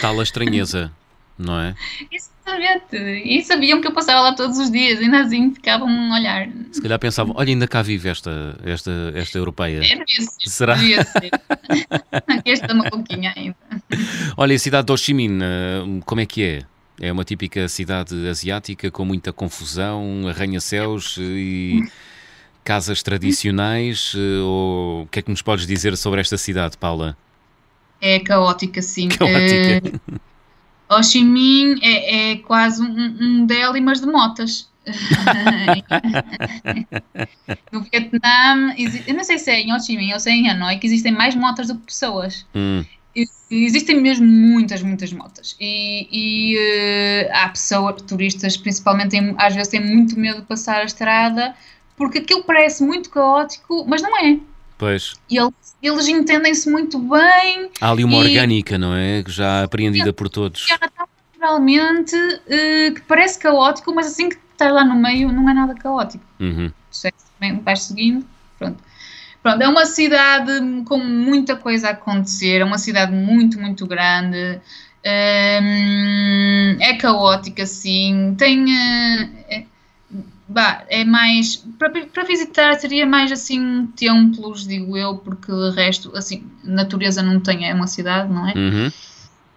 [0.00, 0.92] Tal a estranheza,
[1.36, 1.74] não é?
[2.08, 2.96] Exatamente.
[2.96, 6.48] E sabiam que eu passava lá todos os dias, ainda assim ficavam a olhar.
[6.70, 9.80] Se calhar pensavam, olha, ainda cá vive esta, esta, esta europeia.
[9.82, 10.04] É,
[10.48, 10.76] Será?
[10.76, 11.30] Devia ser.
[12.46, 13.56] esta maluquinha ainda.
[14.36, 16.62] Olha, a cidade de Ho Chi Minh, eh, como é que é?
[17.00, 21.82] É uma típica cidade asiática com muita confusão, arranha-céus e
[22.66, 24.12] casas tradicionais?
[24.16, 27.16] Eh, ou o que é que nos podes dizer sobre esta cidade, Paula?
[28.00, 29.08] É caótica, sim.
[29.08, 30.00] Caótica.
[30.10, 30.18] Uh,
[30.90, 34.68] Ho Chi Minh é, é quase um, um Delhi, mas de motas.
[37.72, 38.74] no Vietnã,
[39.06, 40.86] eu não sei se é em Ho Chi Minh ou se é em Hanoi, que
[40.86, 42.46] existem mais motas do que pessoas.
[42.54, 42.84] Hum.
[43.50, 45.56] Existem mesmo muitas, muitas motas.
[45.58, 50.82] E, e uh, há pessoas, turistas principalmente, têm, às vezes têm muito medo de passar
[50.82, 51.54] a estrada
[51.96, 54.38] porque aquilo parece muito caótico, mas não é.
[54.78, 55.14] Pois.
[55.30, 57.70] E eles, eles entendem-se muito bem.
[57.80, 58.28] Há ali uma e...
[58.28, 59.24] orgânica, não é?
[59.26, 60.66] Já apreendida por todos.
[61.38, 65.74] Naturalmente, uh, que parece caótico, mas assim que está lá no meio não é nada
[65.74, 66.24] caótico.
[66.40, 66.70] Uhum.
[67.62, 68.26] Vais seguindo,
[68.58, 68.82] pronto.
[69.42, 70.52] Pronto, é uma cidade
[70.86, 74.60] com muita coisa a acontecer, é uma cidade muito, muito grande.
[75.06, 78.34] Um, é caótica, sim.
[78.36, 78.64] Tem.
[78.64, 79.66] Uh,
[80.48, 86.44] bah, é mais para, visitar seria mais assim templos, digo eu, porque o resto, assim,
[86.62, 88.54] natureza não tem, é uma cidade, não é?
[88.54, 88.92] Uhum.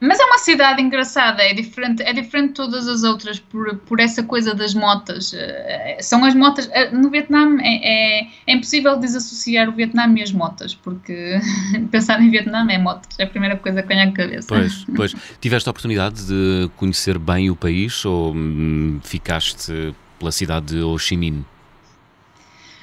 [0.01, 3.99] Mas é uma cidade engraçada, é diferente, é diferente de todas as outras por, por
[3.99, 5.33] essa coisa das motas.
[5.33, 6.69] Eh, são as motas.
[6.71, 11.37] Eh, no Vietnã é, é, é impossível desassociar o Vietnã e as motas, porque
[11.91, 14.47] pensar em Vietnã é motas, é a primeira coisa que vem à cabeça.
[14.47, 15.15] Pois, pois.
[15.41, 20.97] Tiveste a oportunidade de conhecer bem o país ou hum, ficaste pela cidade de Ho
[20.99, 21.45] Chi Minh?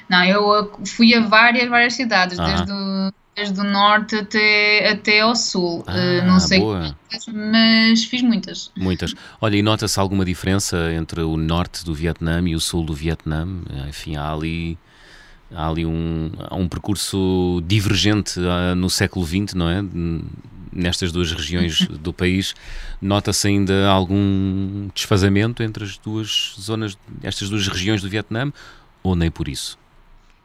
[0.09, 5.35] Não, eu fui a várias, várias cidades, desde o desde o norte até, até ao
[5.35, 5.83] sul.
[5.85, 6.95] Ah, uh, não sei boa.
[7.07, 8.71] quantas, mas fiz muitas.
[8.75, 9.13] Muitas.
[9.39, 13.47] Olha, e nota-se alguma diferença entre o norte do Vietnã e o sul do Vietnã?
[13.87, 14.75] Enfim, há ali,
[15.53, 19.83] há ali um, há um percurso divergente uh, no século XX, não é?
[20.77, 22.53] Nestas duas regiões do país,
[23.01, 28.53] nota-se ainda algum desfazamento entre as duas zonas, estas duas regiões do Vietnã,
[29.01, 29.77] ou nem por isso?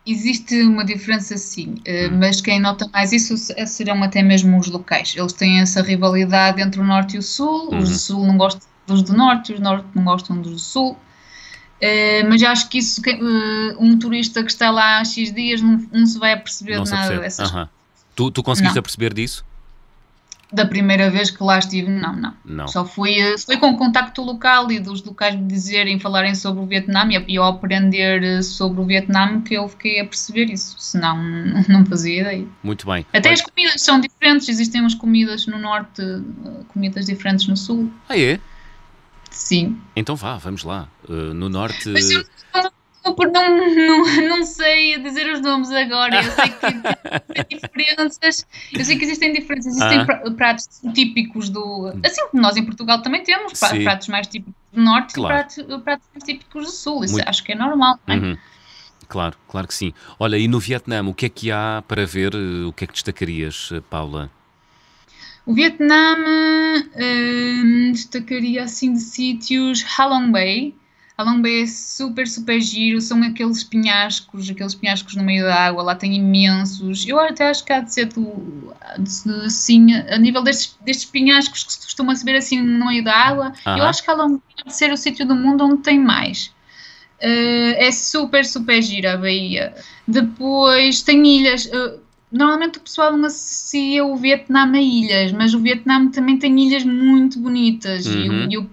[0.05, 2.19] Existe uma diferença sim, hum.
[2.19, 5.15] mas quem nota mais isso serão até mesmo os locais.
[5.17, 7.79] Eles têm essa rivalidade entre o norte e o sul, uhum.
[7.79, 10.59] os do sul não gostam dos do norte, os do norte não gostam dos do
[10.59, 10.93] sul.
[10.93, 13.03] Uh, mas acho que isso,
[13.79, 17.19] um turista que está lá há X dias não, não se vai aperceber não nada
[17.19, 17.67] dessas uhum.
[18.15, 18.83] Tu, tu conseguiste não.
[18.83, 19.45] perceber disso?
[20.53, 22.35] Da primeira vez que lá estive, não, não.
[22.45, 22.69] não.
[22.69, 26.67] Só fui, foi com o contacto local e dos locais me dizerem, falarem sobre o
[26.67, 31.17] Vietnã e eu aprender eh, sobre o Vietnã que eu fiquei a perceber isso, senão
[31.69, 32.47] não fazia ideia.
[32.63, 33.07] Muito bem.
[33.13, 33.35] Até Olha.
[33.35, 37.91] as comidas são diferentes, existem umas comidas no norte, eh, comidas diferentes no sul.
[38.09, 38.39] Ah, é?
[39.31, 39.81] Sim.
[39.97, 40.87] Então vá, vamos lá.
[41.09, 41.89] Uh, no norte.
[41.89, 42.23] Mas eu
[43.05, 46.23] não, não, não sei dizer os nomes agora.
[46.23, 48.47] Eu sei que existem diferenças.
[48.73, 49.77] Eu sei que existem diferenças.
[49.77, 50.31] Existem ah.
[50.37, 51.93] pratos típicos do.
[52.05, 53.83] Assim como nós em Portugal também temos Sim.
[53.83, 55.35] pratos mais típicos do norte claro.
[55.35, 57.05] e pratos, pratos mais típicos do sul.
[57.05, 57.29] Isso Muito...
[57.29, 58.19] acho que é normal, não é?
[58.19, 58.39] Uhum.
[59.09, 59.93] Claro, claro que sim.
[60.19, 62.35] Olha, e no Vietnã, o que é que há para ver?
[62.35, 64.31] O que é que destacarias, Paula?
[65.45, 66.15] O Vietnã
[66.97, 70.75] hum, destacaria assim de sítios Halong Bay,
[71.23, 75.55] a Long Bay é super, super giro, são aqueles penhascos, aqueles penhascos no meio da
[75.55, 77.07] água, lá tem imensos.
[77.07, 78.75] Eu até acho que há de ser do,
[79.45, 83.15] assim, a nível destes, destes penhascos que se costuma se ver assim no meio da
[83.15, 85.99] água, eu acho que a Long Bay de ser o sítio do mundo onde tem
[85.99, 86.53] mais.
[87.23, 89.75] Uh, é super, super gira a Bahia.
[90.09, 91.67] Depois tem ilhas.
[91.67, 92.01] Uh,
[92.33, 96.85] normalmente o pessoal não associa o Vietnã a ilhas, mas o Vietnã também tem ilhas
[96.85, 98.23] muito bonitas uhum.
[98.23, 98.69] e, o, e o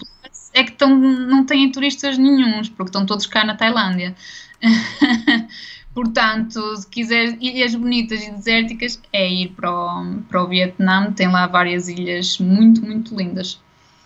[0.60, 4.16] é que tão, não têm turistas nenhums, porque estão todos cá na Tailândia.
[5.94, 11.12] Portanto, se quiser ilhas bonitas e desérticas, é ir para o, para o Vietnã.
[11.12, 13.60] Tem lá várias ilhas muito, muito lindas.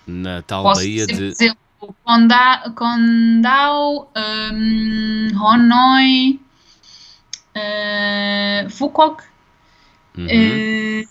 [0.07, 1.25] Na tal Posso Baía de.
[1.25, 1.57] Exemplo,
[2.75, 6.39] Condao, um, Hanoi,
[7.55, 9.23] uh, Phuoc.
[10.17, 10.25] Uhum.
[10.25, 11.07] Uh,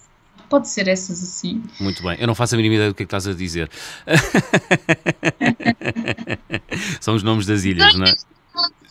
[0.53, 1.63] pode ser essas assim.
[1.81, 3.71] Muito bem, eu não faço a mínima ideia do que é que estás a dizer.
[7.01, 8.15] São os nomes das ilhas, não é?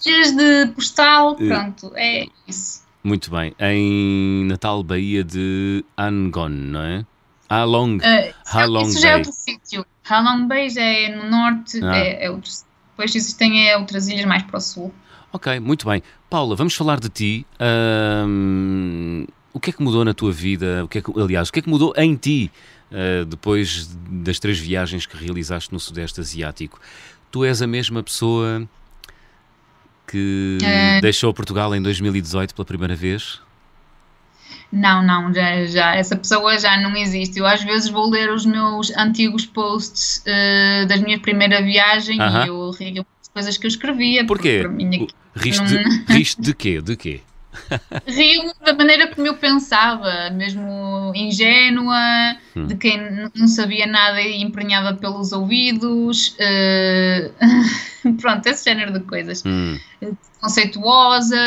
[0.03, 2.81] Ilhas de postal, eh, pronto, é isso.
[3.03, 7.05] Muito bem, em Natal, Bahia de Angon, não é?
[7.47, 9.01] Halong, uh, Halong isso Bay.
[9.03, 9.85] já é outro sítio.
[10.09, 11.95] Halong Bay já é no norte, ah.
[11.95, 12.49] é, é outro,
[12.89, 14.91] depois existem é, outras ilhas mais para o sul.
[15.31, 16.01] Ok, muito bem.
[16.27, 17.45] Paula, vamos falar de ti.
[17.59, 20.83] Um, o que é que mudou na tua vida?
[20.83, 22.51] O que é que, aliás, o que é que mudou em ti
[22.91, 26.79] uh, depois das três viagens que realizaste no Sudeste Asiático?
[27.31, 28.67] Tu és a mesma pessoa
[30.07, 30.99] que é...
[31.01, 33.39] deixou Portugal em 2018 pela primeira vez?
[34.71, 37.39] Não, não, já, já, essa pessoa já não existe.
[37.39, 42.21] Eu às vezes vou ler os meus antigos posts uh, das minhas primeiras viagens uh
[42.21, 42.45] -huh.
[42.45, 44.25] e eu rio coisas que eu escrevia.
[44.25, 44.63] Porquê?
[45.35, 46.15] Riste, não...
[46.15, 46.81] riste de quê?
[46.81, 47.21] De quê?
[48.07, 52.67] Rio da maneira como eu pensava, mesmo ingênua, hum.
[52.67, 52.99] de quem
[53.35, 59.43] não sabia nada e emprenhava pelos ouvidos, uh, pronto, esse género de coisas.
[59.45, 59.77] Hum.
[60.39, 61.37] Conceituosa,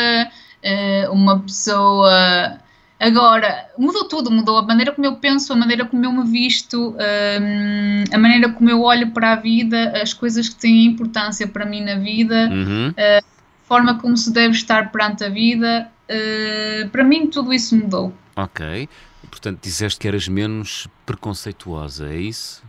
[0.63, 2.59] uh, uma pessoa.
[2.97, 6.95] Agora, mudou tudo, mudou a maneira como eu penso, a maneira como eu me visto,
[6.95, 11.65] um, a maneira como eu olho para a vida, as coisas que têm importância para
[11.65, 12.89] mim na vida, uhum.
[12.91, 15.91] uh, a forma como se deve estar perante a vida.
[16.09, 18.13] Uh, para mim, tudo isso mudou.
[18.35, 18.87] Ok.
[19.29, 22.63] Portanto, disseste que eras menos preconceituosa, é isso?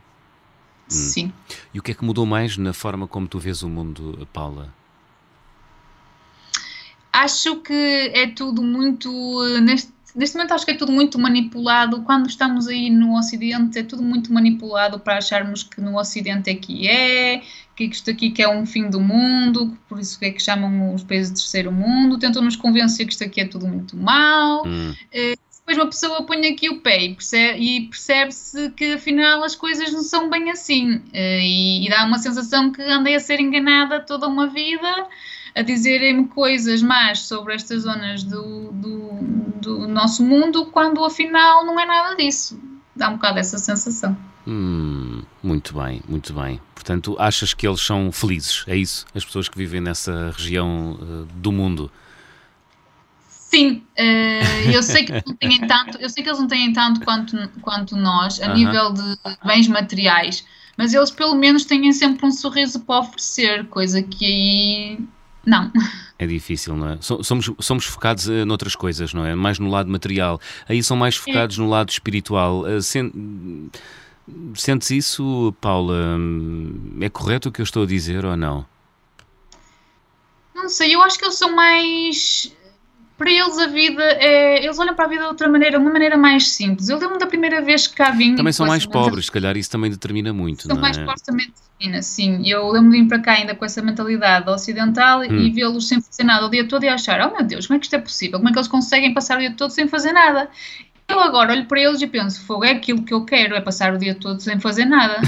[0.87, 0.91] Hum.
[0.91, 1.33] Sim.
[1.75, 4.73] E o que é que mudou mais na forma como tu vês o mundo, Paula?
[7.13, 7.73] Acho que
[8.15, 9.11] é tudo muito.
[9.63, 12.03] Neste, neste momento, acho que é tudo muito manipulado.
[12.03, 16.55] Quando estamos aí no Ocidente, é tudo muito manipulado para acharmos que no Ocidente é
[16.55, 17.43] que é,
[17.77, 21.05] que isto aqui que é um fim do mundo, por isso é que chamam os
[21.05, 24.67] países de terceiro mundo, tentam nos convencer que isto aqui é tudo muito mau.
[24.67, 24.93] Hum.
[24.93, 29.93] Uh, depois uma pessoa põe aqui o pé e percebe- percebe-se que afinal as coisas
[29.93, 31.03] não são bem assim.
[31.13, 35.07] Eh, E, e dá uma sensação que andei a ser enganada toda uma vida,
[35.57, 39.11] a dizerem-me coisas más sobre estas zonas do, do,
[39.61, 42.61] do nosso mundo, quando afinal não é nada disso.
[42.95, 44.17] Dá um bocado essa sensação.
[44.47, 45.16] Hum,
[45.47, 46.61] muito bem, muito bem.
[46.75, 48.65] Portanto, achas que eles são felizes?
[48.67, 49.07] É isso?
[49.15, 51.91] As pessoas que vivem nessa região eh, do mundo.
[53.29, 56.73] Sim, eh, eu sei que eles não têm tanto, eu sei que eles não têm
[56.73, 58.55] tanto quanto, quanto nós, a Aham.
[58.55, 60.45] nível de bens materiais,
[60.77, 64.99] mas eles pelo menos têm sempre um sorriso para oferecer, coisa que aí
[65.45, 65.73] não.
[66.19, 66.99] É difícil, não é?
[67.01, 69.35] So- Somos, somos focados eh, noutras coisas, não é?
[69.35, 70.41] Mais no lado material.
[70.69, 72.67] Aí são mais focados no lado espiritual.
[72.67, 73.71] Eh, sen-
[74.55, 76.19] Sentes isso, Paula?
[77.01, 78.67] É correto o que eu estou a dizer ou não?
[80.55, 82.53] Não sei, eu acho que eles são mais.
[83.17, 84.63] Para eles a vida é.
[84.65, 86.89] Eles olham para a vida de outra maneira, uma maneira mais simples.
[86.89, 88.35] Eu lembro da primeira vez que cá vim.
[88.35, 91.01] Também são mais pobres, se calhar isso também determina muito, São não mais é?
[91.01, 92.47] supostamente finas, sim.
[92.49, 95.25] Eu lembro de vir para cá ainda com essa mentalidade ocidental Hum.
[95.25, 97.79] e vê-los sem fazer nada o dia todo e achar: oh meu Deus, como é
[97.81, 98.39] que isto é possível?
[98.39, 100.51] Como é que eles conseguem passar o dia todo sem fazer nada?
[101.09, 103.95] Eu agora olho para eles e penso: fogo, é aquilo que eu quero, é passar
[103.95, 105.21] o dia todo sem fazer nada.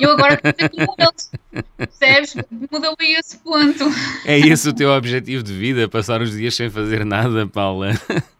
[0.00, 1.30] Eu agora quero como eles.
[1.76, 2.34] Percebes?
[2.70, 3.84] Mudou aí esse ponto.
[4.24, 5.88] É esse o teu objetivo de vida?
[5.88, 7.92] Passar os dias sem fazer nada, Paula?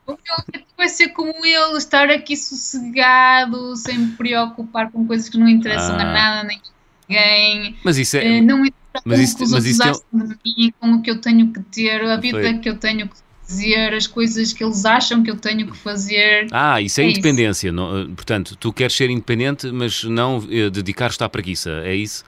[0.07, 5.28] O meu objetivo é ser como ele, estar aqui sossegado, sem me preocupar com coisas
[5.28, 6.02] que não interessam Ah.
[6.02, 6.62] a nada nem a
[7.09, 7.76] ninguém.
[7.85, 8.40] Mas isso Eh, é.
[8.40, 11.52] não me importa mas isso- mas isso é- de mim, com o que eu tenho
[11.52, 12.59] que ter, a vida Foi.
[12.59, 13.14] que eu tenho que
[13.52, 16.46] dizer, as coisas que eles acham que eu tenho que fazer.
[16.50, 17.18] Ah, isso é, É isso.
[17.18, 17.70] independência.
[17.72, 21.70] não- eh, portanto, tu queres ser independente, mas não eh, dedicar-te à preguiça.
[21.84, 22.24] É isso?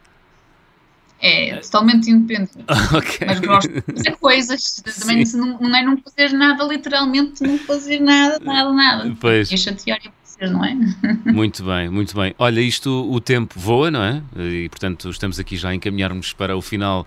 [1.21, 2.53] É totalmente independente.
[2.95, 3.27] ok.
[3.27, 4.83] Mas gosto de fazer coisas.
[5.01, 9.17] Também não, não é não fazer nada, literalmente não fazer nada, nada, nada.
[9.19, 9.51] Pois.
[9.51, 10.75] E chatear e aborrecer, não é?
[11.33, 12.35] Muito bem, muito bem.
[12.39, 14.23] Olha, isto, o tempo voa, não é?
[14.37, 17.07] E, portanto, estamos aqui já a encaminhar-nos para o final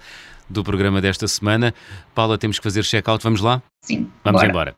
[0.49, 1.73] do programa desta semana.
[2.15, 3.23] Paula, temos que fazer check-out.
[3.23, 3.61] Vamos lá?
[3.83, 4.09] Sim.
[4.23, 4.49] Vamos bora.
[4.49, 4.75] embora.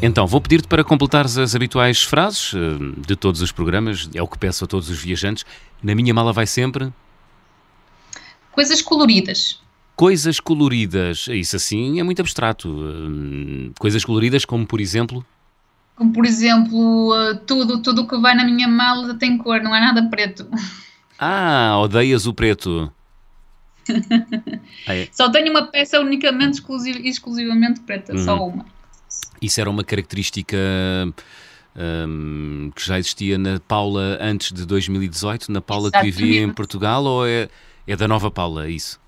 [0.00, 4.28] Então, vou pedir-te para completares as habituais frases eh, de todos os programas, é o
[4.28, 5.44] que peço a todos os viajantes.
[5.82, 6.92] Na minha mala vai sempre
[8.52, 9.60] Coisas coloridas.
[9.96, 11.26] coisas coloridas.
[11.28, 12.68] Isso assim é muito abstrato.
[12.68, 15.24] Hum, Coisas coloridas como, por exemplo,
[15.96, 19.80] Como, por exemplo, eh, tudo, tudo que vai na minha mala tem cor, não é
[19.80, 20.46] nada preto.
[21.18, 22.90] ah, odeias o preto.
[24.86, 25.08] É.
[25.12, 28.24] Só tenho uma peça unicamente, exclusiv- exclusivamente preta, Uhum.
[28.24, 28.64] só uma.
[29.40, 30.56] Isso era uma característica
[31.76, 36.54] hum, que já existia na Paula antes de 2018, na Paula que vivia em Exatamente.
[36.56, 37.48] Portugal, ou é,
[37.86, 38.98] é da nova Paula, isso?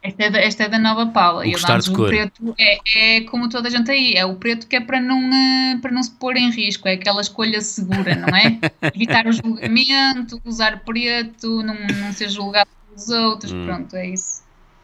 [0.00, 1.40] Esta é da, esta é da nova Paula.
[1.40, 2.08] O E gostar de o cor.
[2.08, 5.18] preto é, é como toda a gente aí, é o preto que é para não,
[5.32, 8.58] eh, para não se pôr em risco, é aquela escolha segura, não é?
[8.94, 13.64] Evitar o julgamento, usar preto, não, não ser julgado pelos outros, Hum.
[13.66, 14.42] pronto, é isso.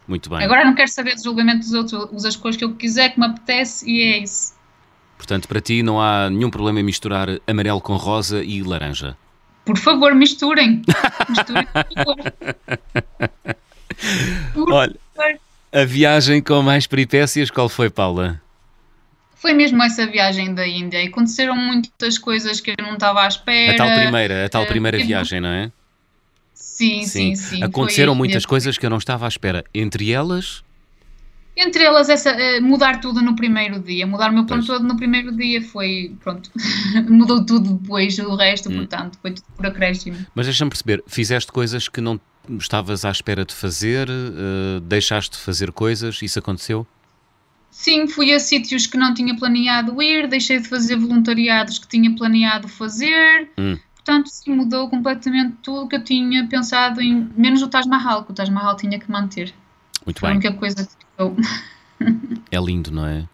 [0.09, 0.42] Muito bem.
[0.42, 3.20] Agora não quero saber do julgamento dos outros, uso as cores que eu quiser, que
[3.20, 4.53] me apetece e é isso.
[5.16, 9.16] Portanto, para ti não há nenhum problema em misturar amarelo com rosa e laranja.
[9.64, 10.83] Por favor, misturem.
[11.31, 12.16] Misturem, por favor.
[14.57, 14.95] Olha,
[15.73, 18.41] a viagem com mais peripécias, qual foi, Paula?
[19.37, 23.29] Foi mesmo essa viagem da Índia e aconteceram muitas coisas que eu não estava à
[23.29, 23.73] espera.
[23.73, 25.71] A tal primeira, a tal eh, primeira tive- viagem, não é?
[26.55, 27.63] Sim, sim, sim.
[27.63, 29.65] Aconteceram Foi- muitas coisas que eu não estava à espera.
[29.75, 30.63] Entre elas,
[31.57, 34.05] Entre elas, essa, eh, mudar tudo no primeiro dia.
[34.09, 34.79] Mudar o meu plano Pois.
[34.79, 36.13] todo no primeiro dia foi.
[36.21, 36.51] Pronto.
[37.09, 38.79] Mudou tudo depois, o resto, Hum.
[38.79, 40.17] portanto, foi tudo por acréscimo.
[40.35, 42.19] mas deixa-me perceber, fizeste coisas que não
[42.59, 46.87] estavas à espera de fazer, eh, deixaste de fazer coisas, isso aconteceu?
[47.71, 52.15] Sim, fui a sítios que não tinha planeado ir, deixei de fazer voluntariados que tinha
[52.15, 53.51] planeado fazer.
[53.59, 53.77] Hum.
[53.97, 57.29] Portanto, sim, mudou completamente tudo o que eu tinha pensado em.
[57.37, 59.53] Menos o Taj Mahal, que o Taj Mahal tinha que manter.
[60.05, 61.35] Muito Foi a bem, única coisa que eu.
[62.51, 63.27] é lindo, não é?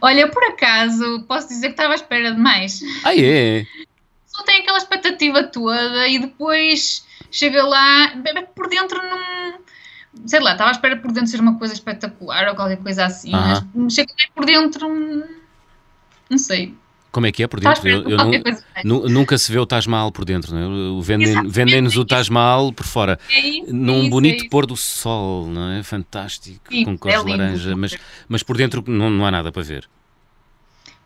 [0.00, 2.82] Olha, por acaso, posso dizer que estava à espera de mais.
[3.04, 3.64] Ah, é?
[4.26, 8.12] Só tem aquela expectativa toda e depois chega lá,
[8.54, 9.58] por dentro não.
[10.26, 13.34] Sei lá, estava à espera por dentro ser uma coisa espetacular ou qualquer coisa assim,
[13.34, 13.66] Aham.
[13.74, 14.86] mas chega lá por dentro.
[14.86, 15.24] hum,
[16.30, 16.74] Não sei.
[17.10, 17.86] Como é que é por dentro?
[17.88, 18.62] Eu, eu nu- mais.
[18.84, 21.02] nu- nunca se vê o Taj Mahal por dentro, não é?
[21.02, 21.46] Vendem-.
[21.48, 23.18] Vendem-nos o Taj Mahal por fora.
[23.30, 25.82] É isso, é Num isso, bonito é pôr do sol, não é?
[25.82, 29.52] Fantástico, Sim, com cores é de laranja, mas, mas por dentro não, não há nada
[29.52, 29.88] para ver.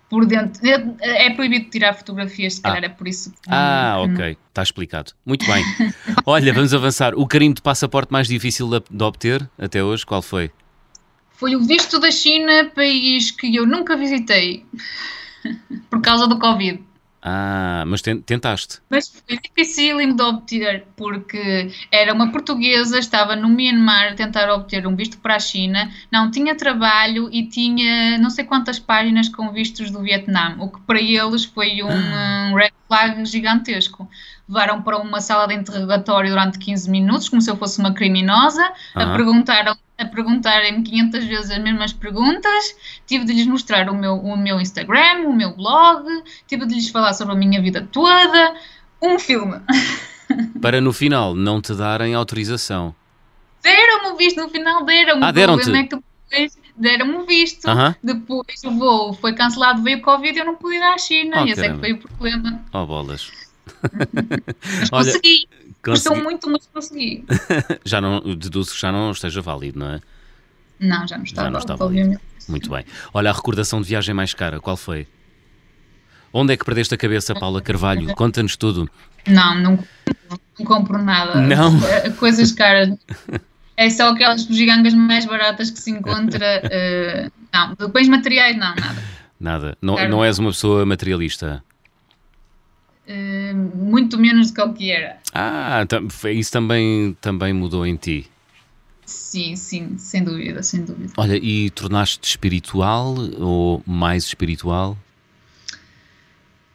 [0.09, 0.61] Por dentro.
[1.01, 2.69] É, é proibido tirar fotografias, se Ah.
[2.75, 3.37] calhar é por isso que.
[3.49, 5.13] Ah, que- ok, está explicado.
[5.25, 5.65] Muito bem.
[6.25, 7.15] Olha, vamos avançar.
[7.17, 10.51] O carimbo de passaporte mais difícil de obter até hoje, qual foi?
[11.33, 14.65] Foi o visto da China, país que eu nunca visitei
[15.91, 16.83] por causa do Covid.
[17.29, 18.79] Ah, mas tentaste.
[18.89, 24.87] Mas foi difícil de obter, porque era uma portuguesa, estava no Myanmar a tentar obter
[24.87, 29.51] um visto para a China, não tinha trabalho e tinha não sei quantas páginas com
[29.51, 34.09] vistos do Vietnã, o que para eles foi um, um red flag gigantesco.
[34.49, 38.63] Levaram para uma sala de interrogatório durante 15 minutos, como se eu fosse uma criminosa,
[38.63, 39.13] uh -huh.
[39.13, 42.77] a perguntaram a perguntarem-me 500 vezes as mesmas perguntas,
[43.07, 46.05] tive de lhes mostrar o meu, o meu Instagram, o meu blog,
[46.47, 48.55] tive de lhes falar sobre a minha vida toda,
[49.01, 49.59] um filme.
[50.61, 52.95] Para no final não te darem autorização.
[53.63, 55.25] Deram-me o visto, no final deram-me.
[55.25, 55.71] Ah, deram-te?
[55.71, 57.65] É que depois deram-me o visto.
[57.65, 57.97] Uh -huh.
[58.03, 61.43] Depois o voo foi cancelado, veio o Covid e eu não pude ir à China.
[61.43, 62.61] Oh, e esse é que foi o problema.
[62.73, 63.46] Oh, bolas.
[63.93, 65.49] Mas Olha, consegui.
[65.83, 67.25] Custou muito, mas consegui.
[67.85, 70.01] já não, deduzo que já não esteja válido, não é?
[70.79, 72.21] Não, já não está, já não está válido.
[72.49, 72.85] Muito bem.
[73.13, 75.07] Olha, a recordação de viagem mais cara, qual foi?
[76.33, 78.15] Onde é que perdeste a cabeça, Paula Carvalho?
[78.15, 78.91] Conta-nos tudo.
[79.27, 79.79] Não, não,
[80.59, 81.41] não compro nada.
[81.41, 81.73] Não?
[82.19, 82.91] Coisas caras.
[83.79, 86.63] É só aquelas bugigangas mais baratas que se encontra.
[86.65, 89.03] Uh, não, depois materiais, não, nada.
[89.39, 89.79] Nada.
[89.83, 91.63] Não, não és uma pessoa materialista?
[93.09, 95.19] Uh, muito menos do que o que era.
[95.33, 95.87] Ah,
[96.33, 98.29] isso também, também mudou em ti.
[99.05, 101.13] Sim, sim, sem dúvida, sem dúvida.
[101.17, 104.99] Olha, e tornaste-te espiritual ou mais espiritual?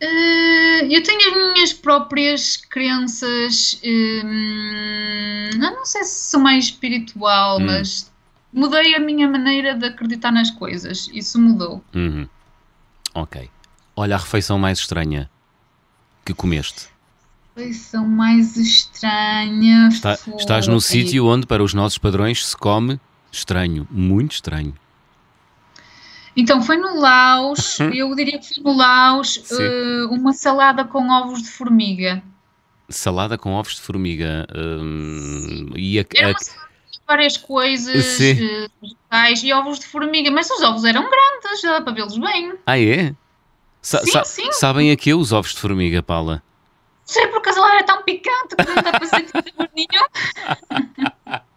[0.02, 3.82] Uh, eu tenho as minhas próprias crenças.
[3.84, 7.66] Uh, não sei se sou mais espiritual, hum.
[7.66, 8.10] mas
[8.54, 11.10] mudei a minha maneira de acreditar nas coisas.
[11.14, 11.84] Isso mudou.
[11.94, 12.26] Uhum.
[13.14, 13.50] Ok.
[13.98, 15.30] Olha, a refeição mais estranha
[16.26, 16.88] que comeste?
[17.56, 19.90] Refeição mais estranha.
[19.90, 23.00] Está, estás no sítio onde, para os nossos padrões, se come
[23.32, 24.74] estranho, muito estranho.
[26.36, 27.90] Então, foi no Laos, uhum.
[27.90, 32.24] eu diria que foi no Laos, uh, uma salada com ovos de formiga.
[32.88, 34.48] Salada com ovos de formiga.
[34.56, 36.34] Um, e a, a...
[37.06, 41.94] várias coisas, uh, vegetais e ovos de formiga, mas os ovos eram grandes, dá para
[41.94, 42.54] vê-los bem.
[42.66, 43.14] Ah, é?
[43.82, 44.52] Sa sim, sa sim.
[44.52, 46.44] Sabem aqui os ovos de formiga, Paula?
[47.06, 50.06] Sei, por acaso lá é tão picante que não dá para sentir sabor nenhum.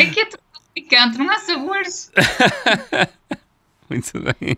[0.00, 0.42] Aqui é tudo
[0.74, 2.10] picante, não há sabores.
[3.88, 4.56] Muito bem.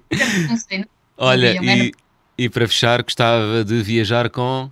[0.48, 0.86] Não sei, não
[1.16, 1.92] Olha, e,
[2.38, 4.70] e para fechar, gostava de viajar com,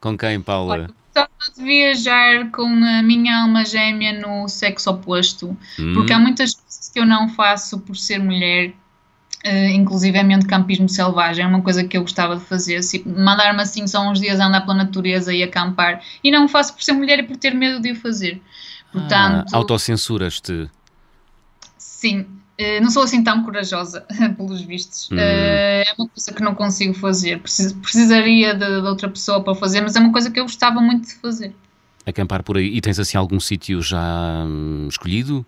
[0.00, 0.72] com quem, Paula?
[0.72, 5.94] Olha, gostava de viajar com a minha alma gêmea no sexo oposto, hum.
[5.94, 8.74] porque há muitas coisas que eu não faço por ser mulher
[9.46, 13.86] Uh, inclusivamente campismo selvagem, é uma coisa que eu gostava de fazer, assim, mandar-me assim
[13.86, 17.20] só uns dias a andar pela natureza e acampar, e não faço por ser mulher
[17.20, 18.38] e por ter medo de o fazer.
[18.92, 20.68] Portanto, ah, autocensuras-te?
[21.78, 24.04] Sim, uh, não sou assim tão corajosa,
[24.36, 25.08] pelos vistos.
[25.10, 25.16] Hum.
[25.16, 29.54] Uh, é uma coisa que não consigo fazer, Precis, precisaria de, de, outra pessoa para
[29.54, 31.54] fazer, mas é uma coisa que eu gostava muito de fazer.
[32.04, 35.46] Acampar por aí, e tens assim algum sítio já hum, escolhido?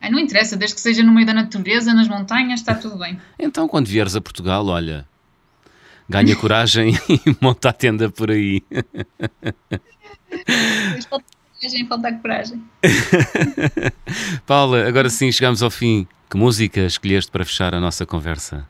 [0.00, 3.18] Ai, não interessa, desde que seja no meio da natureza, nas montanhas, está tudo bem.
[3.38, 5.06] Então, quando vieres a Portugal, olha,
[6.08, 8.62] ganha coragem e monta a tenda por aí.
[11.08, 11.24] Falta
[11.60, 12.64] coragem, falta coragem.
[14.46, 16.06] Paula, agora sim chegamos ao fim.
[16.28, 18.68] Que música escolheste para fechar a nossa conversa?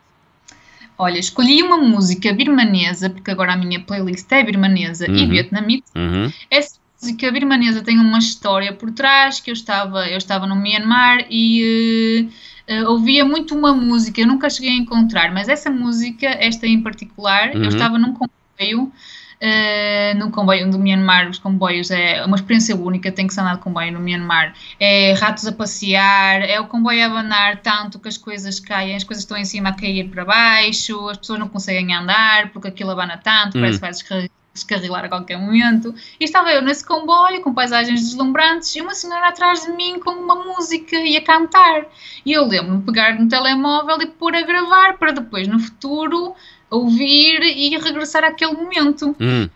[0.99, 5.17] Olha, escolhi uma música birmanesa, porque agora a minha playlist é birmanesa uhum.
[5.17, 5.87] e vietnamita.
[5.95, 6.33] Uhum.
[6.51, 6.79] Essa
[7.19, 11.27] que a birmanesa tem uma história por trás, que eu estava, eu estava no Myanmar
[11.31, 12.31] e
[12.69, 16.67] uh, uh, ouvia muito uma música, eu nunca cheguei a encontrar, mas essa música, esta
[16.67, 17.65] em particular, uhum.
[17.65, 23.13] eu estava num comboio, uh, no comboio do Myanmar, os comboios é uma experiência única,
[23.13, 27.03] tem que ser andar de comboio no Myanmar, é ratos a passear, é o comboio
[27.03, 30.25] a abanar tanto que as coisas caem, as coisas estão em cima a cair para
[30.25, 33.79] baixo, as pessoas não conseguem andar porque aquilo abana tanto, uhum.
[33.79, 35.95] parece que vai descarrilar a qualquer momento.
[36.19, 40.11] E estava eu nesse comboio com paisagens deslumbrantes e uma senhora atrás de mim com
[40.11, 41.87] uma música e a cantar.
[42.25, 46.35] E eu lembro-me de pegar no telemóvel e pôr a gravar para depois, no futuro,
[46.71, 49.15] ouvir e regressar àquele momento.
[49.21, 49.49] Hum.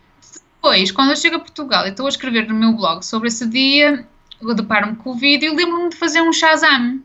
[0.55, 3.47] Depois, quando eu chego a Portugal e estou a escrever no meu blog sobre esse
[3.47, 4.05] dia,
[4.41, 7.01] eu deparo-me com o vídeo e lembro-me de fazer um Shazam.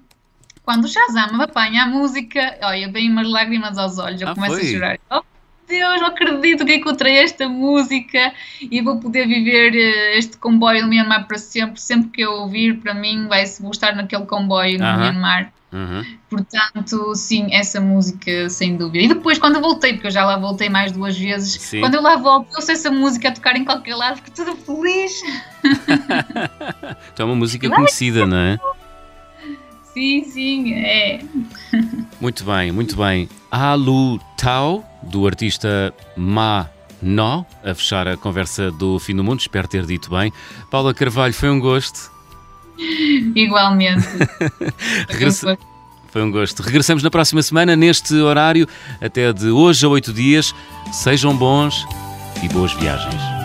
[0.63, 4.57] Quando o Shazam apanha a música, olha, vem umas lágrimas aos olhos, eu ah, começo
[4.57, 4.63] foi?
[4.63, 4.99] a chorar.
[5.11, 5.23] Oh,
[5.67, 10.89] Deus, não acredito que encontrei esta música e vou poder viver uh, este comboio no
[10.89, 11.81] Myanmar para sempre.
[11.81, 14.99] Sempre que eu ouvir, para mim, vai vou estar naquele comboio no uh -huh.
[14.99, 15.53] Myanmar.
[15.73, 16.07] Uh -huh.
[16.31, 19.05] Portanto, sim, essa música, sem dúvida.
[19.05, 21.81] E depois, quando eu voltei, porque eu já lá voltei mais duas vezes, sim.
[21.81, 24.55] quando eu lá volto, eu sei essa música a tocar em qualquer lado, fico toda
[24.55, 25.21] feliz.
[27.13, 28.59] então é uma música conhecida, não é?
[29.97, 31.21] Sim, sim, é.
[32.21, 33.29] Muito bem, muito bem.
[33.51, 36.69] Alu Tao, do artista Ma
[37.01, 40.33] No, a fechar a conversa do fim do mundo, espero ter dito bem.
[40.71, 42.11] Paula Carvalho, foi um gosto.
[43.35, 44.07] Igualmente.
[45.09, 45.59] Regressa...
[46.09, 46.63] Foi um gosto.
[46.63, 48.67] Regressamos na próxima semana, neste horário,
[49.03, 50.55] até de hoje a oito dias.
[50.91, 51.85] Sejam bons
[52.43, 53.37] e boas viagens.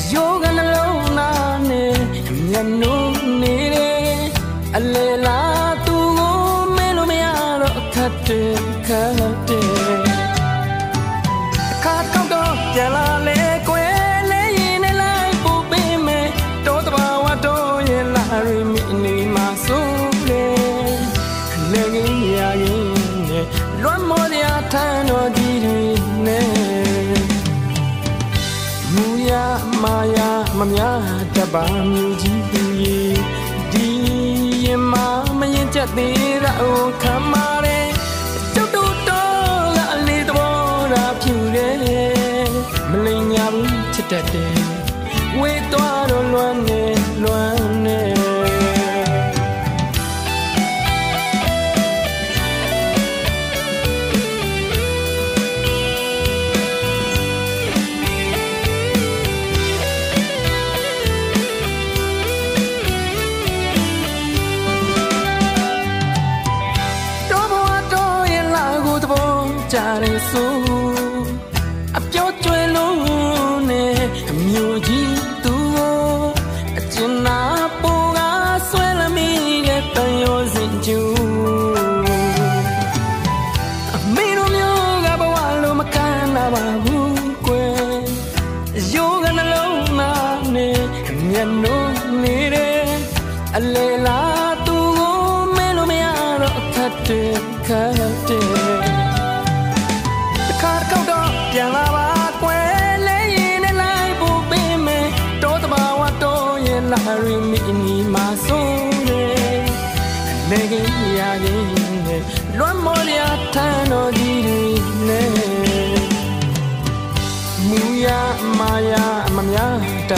[0.00, 1.96] အယိုးကနှလုံးသားနဲ့
[2.50, 4.20] ညံ့နှုံးနေတယ်
[4.76, 6.36] အလေလားသူကို
[6.76, 7.24] မဲလို့မရ
[7.60, 8.42] တော့အခက်တွေ
[8.86, 9.39] ခက်
[31.52, 32.98] သူရေ
[33.72, 33.86] ဒီ
[34.64, 34.94] ရင်မ
[35.38, 37.88] မရင်ချက်သေးတာအိုခံမာတယ်
[38.54, 40.54] ကျုပ်တို့တော့ကအလေးသဘော
[40.92, 41.76] တာဖြူတယ်
[42.90, 44.54] မလိမ်ညာဘူးချစ်တတ်တယ်
[45.38, 46.82] ဝေးသွားတော့လွမ်းနေ
[80.86, 81.29] you.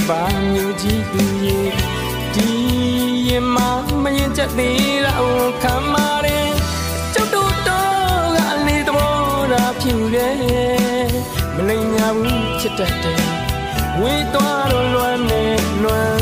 [0.08, 0.22] ပါ
[0.52, 1.58] မျိုးကြီးသူရေ
[2.34, 2.48] ဒီ
[3.28, 3.56] ရင်မ
[4.02, 6.50] မရင်ချက်သေးတာအိုခံမာတယ်
[7.14, 9.16] ကျုပ်တို့တော့ကအလေးသဘော
[9.52, 10.36] တာဖြူတယ်
[11.56, 13.24] မလိမ်ညာဘူးချစ်တတ်တယ်
[14.00, 15.42] ဝေးသွားတော့လွမ်းနေ
[15.82, 16.21] လွမ်း